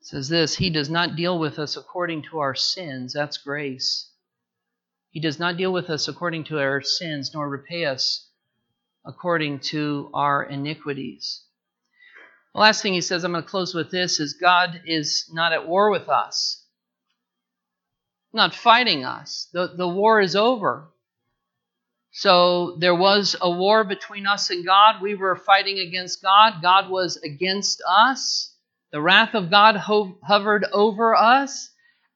says 0.00 0.28
this 0.28 0.54
He 0.54 0.70
does 0.70 0.88
not 0.88 1.16
deal 1.16 1.38
with 1.38 1.58
us 1.58 1.76
according 1.76 2.22
to 2.22 2.38
our 2.38 2.54
sins. 2.54 3.12
That's 3.14 3.38
grace. 3.38 4.10
He 5.10 5.18
does 5.18 5.40
not 5.40 5.56
deal 5.56 5.72
with 5.72 5.90
us 5.90 6.06
according 6.06 6.44
to 6.44 6.58
our 6.58 6.82
sins, 6.82 7.32
nor 7.34 7.48
repay 7.48 7.86
us 7.86 8.28
according 9.04 9.60
to 9.60 10.10
our 10.14 10.44
iniquities. 10.44 11.42
The 12.54 12.60
last 12.60 12.82
thing 12.82 12.92
he 12.94 13.00
says, 13.00 13.24
I'm 13.24 13.32
going 13.32 13.42
to 13.42 13.50
close 13.50 13.74
with 13.74 13.90
this, 13.90 14.20
is 14.20 14.34
God 14.34 14.82
is 14.86 15.28
not 15.32 15.52
at 15.52 15.66
war 15.66 15.90
with 15.90 16.08
us, 16.08 16.64
not 18.32 18.54
fighting 18.54 19.04
us. 19.04 19.48
The, 19.52 19.74
the 19.76 19.88
war 19.88 20.20
is 20.20 20.36
over. 20.36 20.88
So 22.12 22.76
there 22.78 22.94
was 22.94 23.34
a 23.40 23.50
war 23.50 23.82
between 23.82 24.24
us 24.28 24.50
and 24.50 24.64
God. 24.64 25.02
We 25.02 25.16
were 25.16 25.34
fighting 25.34 25.80
against 25.80 26.22
God. 26.22 26.62
God 26.62 26.88
was 26.88 27.16
against 27.16 27.82
us. 27.88 28.54
The 28.92 29.00
wrath 29.00 29.34
of 29.34 29.50
God 29.50 29.74
ho- 29.74 30.16
hovered 30.22 30.64
over 30.72 31.16
us. 31.16 31.70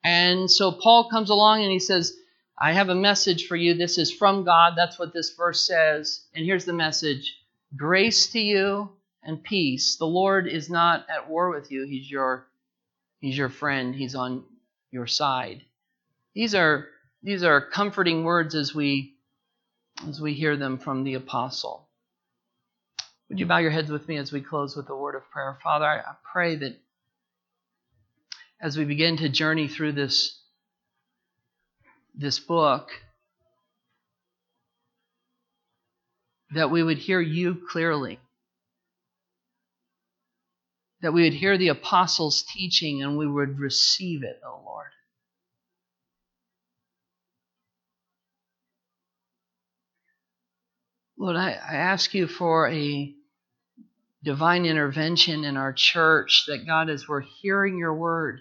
And 0.04 0.48
so 0.48 0.70
Paul 0.70 1.10
comes 1.10 1.30
along 1.30 1.62
and 1.62 1.72
he 1.72 1.80
says, 1.80 2.12
I 2.60 2.74
have 2.74 2.90
a 2.90 2.94
message 2.94 3.48
for 3.48 3.56
you. 3.56 3.74
This 3.74 3.98
is 3.98 4.12
from 4.12 4.44
God. 4.44 4.74
That's 4.76 5.00
what 5.00 5.12
this 5.12 5.34
verse 5.36 5.66
says. 5.66 6.26
And 6.32 6.44
here's 6.44 6.64
the 6.64 6.72
message 6.72 7.34
Grace 7.76 8.28
to 8.28 8.38
you 8.38 8.90
and 9.22 9.42
peace. 9.42 9.96
The 9.96 10.06
Lord 10.06 10.46
is 10.46 10.70
not 10.70 11.06
at 11.08 11.28
war 11.28 11.50
with 11.50 11.70
you. 11.70 11.84
He's 11.84 12.10
your 12.10 12.46
He's 13.20 13.36
your 13.36 13.48
friend. 13.48 13.94
He's 13.94 14.14
on 14.14 14.44
your 14.90 15.06
side. 15.06 15.62
These 16.34 16.54
are 16.54 16.86
these 17.22 17.42
are 17.42 17.60
comforting 17.60 18.24
words 18.24 18.54
as 18.54 18.74
we 18.74 19.16
as 20.06 20.20
we 20.20 20.34
hear 20.34 20.56
them 20.56 20.78
from 20.78 21.02
the 21.02 21.14
apostle. 21.14 21.88
Would 23.28 23.40
you 23.40 23.46
bow 23.46 23.58
your 23.58 23.72
heads 23.72 23.90
with 23.90 24.08
me 24.08 24.16
as 24.16 24.32
we 24.32 24.40
close 24.40 24.76
with 24.76 24.88
a 24.88 24.96
word 24.96 25.14
of 25.14 25.28
prayer? 25.30 25.58
Father, 25.62 25.84
I, 25.84 26.14
pray 26.32 26.56
that 26.56 26.80
as 28.60 28.78
we 28.78 28.84
begin 28.84 29.16
to 29.18 29.28
journey 29.28 29.68
through 29.68 29.92
this 29.92 30.40
this 32.14 32.38
book 32.38 32.90
that 36.52 36.70
we 36.70 36.82
would 36.82 36.98
hear 36.98 37.20
you 37.20 37.60
clearly 37.70 38.18
that 41.00 41.12
we 41.12 41.22
would 41.22 41.34
hear 41.34 41.56
the 41.56 41.68
apostles' 41.68 42.42
teaching 42.42 43.02
and 43.02 43.16
we 43.16 43.26
would 43.26 43.58
receive 43.58 44.22
it, 44.22 44.40
O 44.44 44.60
Lord. 44.64 44.88
Lord, 51.18 51.36
I, 51.36 51.50
I 51.50 51.74
ask 51.74 52.14
you 52.14 52.26
for 52.28 52.68
a 52.68 53.12
divine 54.22 54.66
intervention 54.66 55.44
in 55.44 55.56
our 55.56 55.72
church 55.72 56.44
that 56.46 56.66
God, 56.66 56.90
as 56.90 57.08
we're 57.08 57.20
hearing 57.20 57.78
your 57.78 57.94
word, 57.94 58.40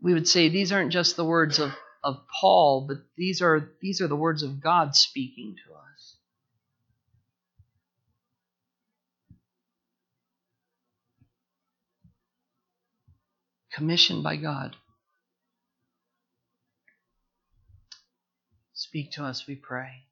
we 0.00 0.14
would 0.14 0.28
say 0.28 0.48
these 0.48 0.72
aren't 0.72 0.92
just 0.92 1.16
the 1.16 1.24
words 1.24 1.58
of, 1.60 1.72
of 2.02 2.20
Paul, 2.40 2.86
but 2.88 2.98
these 3.16 3.40
are 3.40 3.70
these 3.80 4.00
are 4.00 4.08
the 4.08 4.16
words 4.16 4.42
of 4.42 4.60
God 4.60 4.96
speaking 4.96 5.56
to 5.66 5.74
us. 5.74 5.91
Commissioned 13.72 14.22
by 14.22 14.36
God. 14.36 14.76
Speak 18.74 19.12
to 19.12 19.24
us, 19.24 19.46
we 19.46 19.54
pray. 19.54 20.04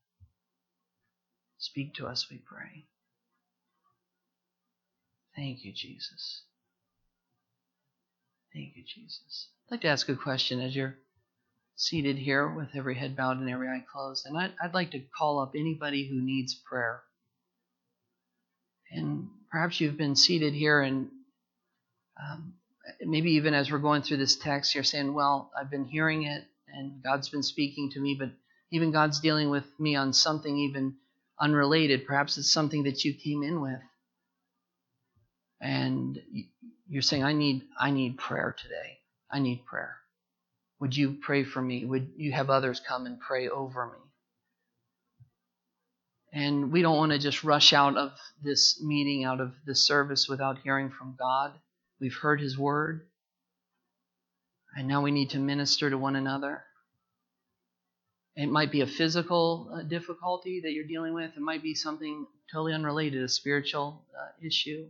Speak 1.58 1.94
to 1.94 2.06
us, 2.06 2.28
we 2.30 2.38
pray. 2.38 2.86
Thank 5.36 5.64
you, 5.64 5.72
Jesus. 5.72 6.42
Thank 8.52 8.76
you, 8.76 8.82
Jesus. 8.86 9.48
I'd 9.66 9.74
like 9.74 9.80
to 9.82 9.88
ask 9.88 10.08
a 10.08 10.16
question 10.16 10.60
as 10.60 10.74
you're 10.74 10.96
seated 11.76 12.16
here 12.16 12.48
with 12.48 12.68
every 12.74 12.94
head 12.94 13.16
bowed 13.16 13.38
and 13.38 13.48
every 13.48 13.68
eye 13.68 13.84
closed. 13.90 14.26
And 14.26 14.36
I'd, 14.36 14.52
I'd 14.62 14.74
like 14.74 14.90
to 14.92 15.00
call 15.16 15.40
up 15.40 15.52
anybody 15.54 16.08
who 16.08 16.20
needs 16.20 16.54
prayer. 16.54 17.02
And 18.90 19.28
perhaps 19.50 19.80
you've 19.80 19.96
been 19.96 20.16
seated 20.16 20.52
here 20.52 20.80
and 20.80 21.08
um, 22.20 22.54
maybe 23.00 23.32
even 23.32 23.54
as 23.54 23.70
we're 23.70 23.78
going 23.78 24.02
through 24.02 24.18
this 24.18 24.36
text, 24.36 24.74
you're 24.74 24.84
saying, 24.84 25.14
Well, 25.14 25.50
I've 25.58 25.70
been 25.70 25.84
hearing 25.84 26.24
it 26.24 26.44
and 26.72 27.02
God's 27.02 27.28
been 27.28 27.42
speaking 27.42 27.90
to 27.92 28.00
me, 28.00 28.16
but 28.18 28.30
even 28.70 28.92
God's 28.92 29.20
dealing 29.20 29.50
with 29.50 29.64
me 29.78 29.96
on 29.96 30.12
something 30.12 30.56
even 30.56 30.94
unrelated. 31.40 32.06
Perhaps 32.06 32.38
it's 32.38 32.52
something 32.52 32.84
that 32.84 33.04
you 33.04 33.14
came 33.14 33.42
in 33.42 33.60
with. 33.60 33.80
And 35.60 36.18
you're 36.88 37.02
saying, 37.02 37.24
I 37.24 37.32
need, 37.32 37.62
I 37.78 37.90
need 37.90 38.18
prayer 38.18 38.54
today. 38.60 38.98
I 39.30 39.40
need 39.40 39.64
prayer. 39.66 39.96
Would 40.80 40.96
you 40.96 41.18
pray 41.20 41.44
for 41.44 41.60
me? 41.60 41.84
Would 41.84 42.12
you 42.16 42.32
have 42.32 42.48
others 42.48 42.80
come 42.80 43.06
and 43.06 43.20
pray 43.20 43.48
over 43.48 43.86
me? 43.86 43.98
And 46.32 46.72
we 46.72 46.80
don't 46.80 46.96
want 46.96 47.12
to 47.12 47.18
just 47.18 47.42
rush 47.44 47.72
out 47.72 47.96
of 47.96 48.12
this 48.42 48.80
meeting, 48.82 49.24
out 49.24 49.40
of 49.40 49.52
this 49.66 49.84
service 49.86 50.28
without 50.28 50.58
hearing 50.58 50.90
from 50.90 51.16
God. 51.18 51.52
We've 52.00 52.14
heard 52.14 52.40
his 52.40 52.58
word. 52.58 53.02
And 54.76 54.88
now 54.88 55.02
we 55.02 55.10
need 55.10 55.30
to 55.30 55.38
minister 55.38 55.90
to 55.90 55.98
one 55.98 56.16
another. 56.16 56.62
It 58.36 58.48
might 58.48 58.70
be 58.70 58.80
a 58.80 58.86
physical 58.86 59.70
uh, 59.74 59.82
difficulty 59.82 60.60
that 60.60 60.72
you're 60.72 60.86
dealing 60.86 61.12
with. 61.12 61.32
It 61.36 61.40
might 61.40 61.62
be 61.62 61.74
something 61.74 62.26
totally 62.50 62.72
unrelated, 62.72 63.22
a 63.22 63.28
spiritual 63.28 64.02
uh, 64.18 64.28
issue. 64.44 64.86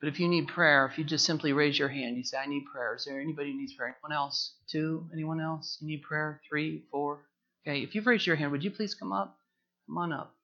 But 0.00 0.08
if 0.08 0.20
you 0.20 0.28
need 0.28 0.48
prayer, 0.48 0.86
if 0.86 0.98
you 0.98 1.04
just 1.04 1.24
simply 1.24 1.52
raise 1.52 1.78
your 1.78 1.88
hand, 1.88 2.16
you 2.16 2.24
say, 2.24 2.36
I 2.36 2.46
need 2.46 2.66
prayer. 2.72 2.94
Is 2.94 3.04
there 3.04 3.20
anybody 3.20 3.52
who 3.52 3.58
needs 3.58 3.72
prayer? 3.72 3.96
Anyone 4.04 4.16
else? 4.16 4.52
Two? 4.70 5.08
Anyone 5.12 5.40
else? 5.40 5.78
You 5.80 5.88
need 5.88 6.02
prayer? 6.02 6.40
Three? 6.48 6.82
Four? 6.90 7.20
Okay, 7.66 7.80
if 7.80 7.94
you've 7.94 8.06
raised 8.06 8.26
your 8.26 8.36
hand, 8.36 8.52
would 8.52 8.62
you 8.62 8.70
please 8.70 8.94
come 8.94 9.12
up? 9.12 9.38
Come 9.86 9.98
on 9.98 10.12
up. 10.12 10.34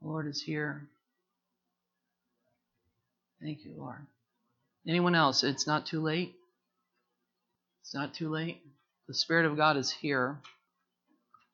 The 0.00 0.08
Lord 0.08 0.26
is 0.26 0.42
here. 0.42 0.88
Thank 3.40 3.64
you, 3.64 3.74
Lord. 3.76 4.06
Anyone 4.88 5.14
else? 5.14 5.44
It's 5.44 5.66
not 5.66 5.86
too 5.86 6.00
late. 6.00 6.34
It's 7.82 7.94
not 7.94 8.14
too 8.14 8.28
late. 8.28 8.62
The 9.08 9.14
Spirit 9.14 9.46
of 9.46 9.56
God 9.56 9.76
is 9.76 9.90
here. 9.90 10.38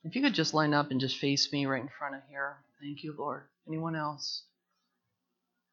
If 0.05 0.17
you 0.17 0.23
could 0.23 0.35
just 0.35 0.55
line 0.55 0.75
up 0.75 0.91
and 0.91 1.01
just 1.01 1.19
face 1.19 1.53
me 1.53 1.67
right 1.67 1.83
in 1.83 1.89
front 1.99 2.15
of 2.15 2.23
here. 2.29 2.57
Thank 2.81 3.05
you, 3.05 3.15
Lord. 3.17 3.43
Anyone 3.69 3.95
else? 3.95 4.43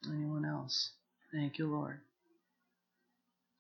Anyone 0.06 0.46
else? 0.46 0.92
Thank 1.34 1.58
you, 1.58 1.72
Lord. 1.72 2.00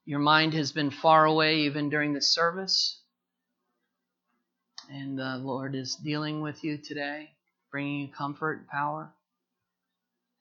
Your 0.05 0.19
mind 0.19 0.53
has 0.53 0.71
been 0.71 0.91
far 0.91 1.25
away 1.25 1.61
even 1.61 1.89
during 1.89 2.13
the 2.13 2.21
service. 2.21 2.99
And 4.89 5.17
the 5.17 5.37
Lord 5.37 5.75
is 5.75 5.95
dealing 5.95 6.41
with 6.41 6.63
you 6.63 6.77
today, 6.77 7.29
bringing 7.71 8.01
you 8.01 8.07
comfort 8.07 8.59
and 8.59 8.67
power. 8.67 9.13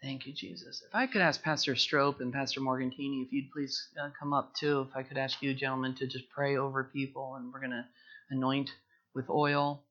Thank 0.03 0.27
you, 0.27 0.33
Jesus. 0.33 0.83
If 0.87 0.95
I 0.95 1.07
could 1.09 1.23
ask 1.23 1.43
Pastor 1.43 1.75
Strope 1.75 2.21
and 2.21 2.33
Pastor 2.33 2.61
Morgantini, 2.61 3.25
if 3.25 3.33
you'd 3.33 3.51
please 3.51 3.89
uh, 4.01 4.11
come 4.19 4.33
up 4.33 4.55
too, 4.55 4.87
if 4.89 4.97
I 4.97 5.03
could 5.03 5.19
ask 5.19 5.43
you, 5.43 5.55
gentlemen, 5.55 5.97
to 5.97 6.07
just 6.07 6.31
pray 6.31 6.57
over 6.57 6.85
people, 6.85 7.35
and 7.35 7.53
we're 7.53 7.61
going 7.61 7.73
to 7.73 7.85
anoint 8.31 8.71
with 9.15 9.29
oil. 9.29 9.83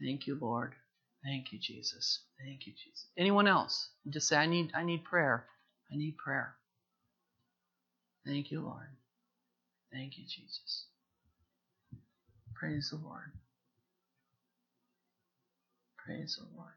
Thank 0.00 0.26
you, 0.26 0.38
Lord. 0.40 0.74
Thank 1.22 1.52
you, 1.52 1.58
Jesus. 1.60 2.20
Thank 2.42 2.66
you, 2.66 2.72
Jesus. 2.72 3.06
Anyone 3.18 3.46
else? 3.46 3.90
Just 4.08 4.28
say, 4.28 4.36
I 4.36 4.46
need, 4.46 4.70
I 4.74 4.82
need 4.82 5.04
prayer. 5.04 5.44
I 5.92 5.96
need 5.96 6.16
prayer. 6.16 6.54
Thank 8.24 8.50
you, 8.50 8.62
Lord. 8.62 8.88
Thank 9.92 10.16
you, 10.16 10.24
Jesus. 10.24 10.86
Praise 12.54 12.90
the 12.90 12.96
Lord. 12.96 13.32
Praise 15.98 16.38
the 16.40 16.56
Lord. 16.56 16.72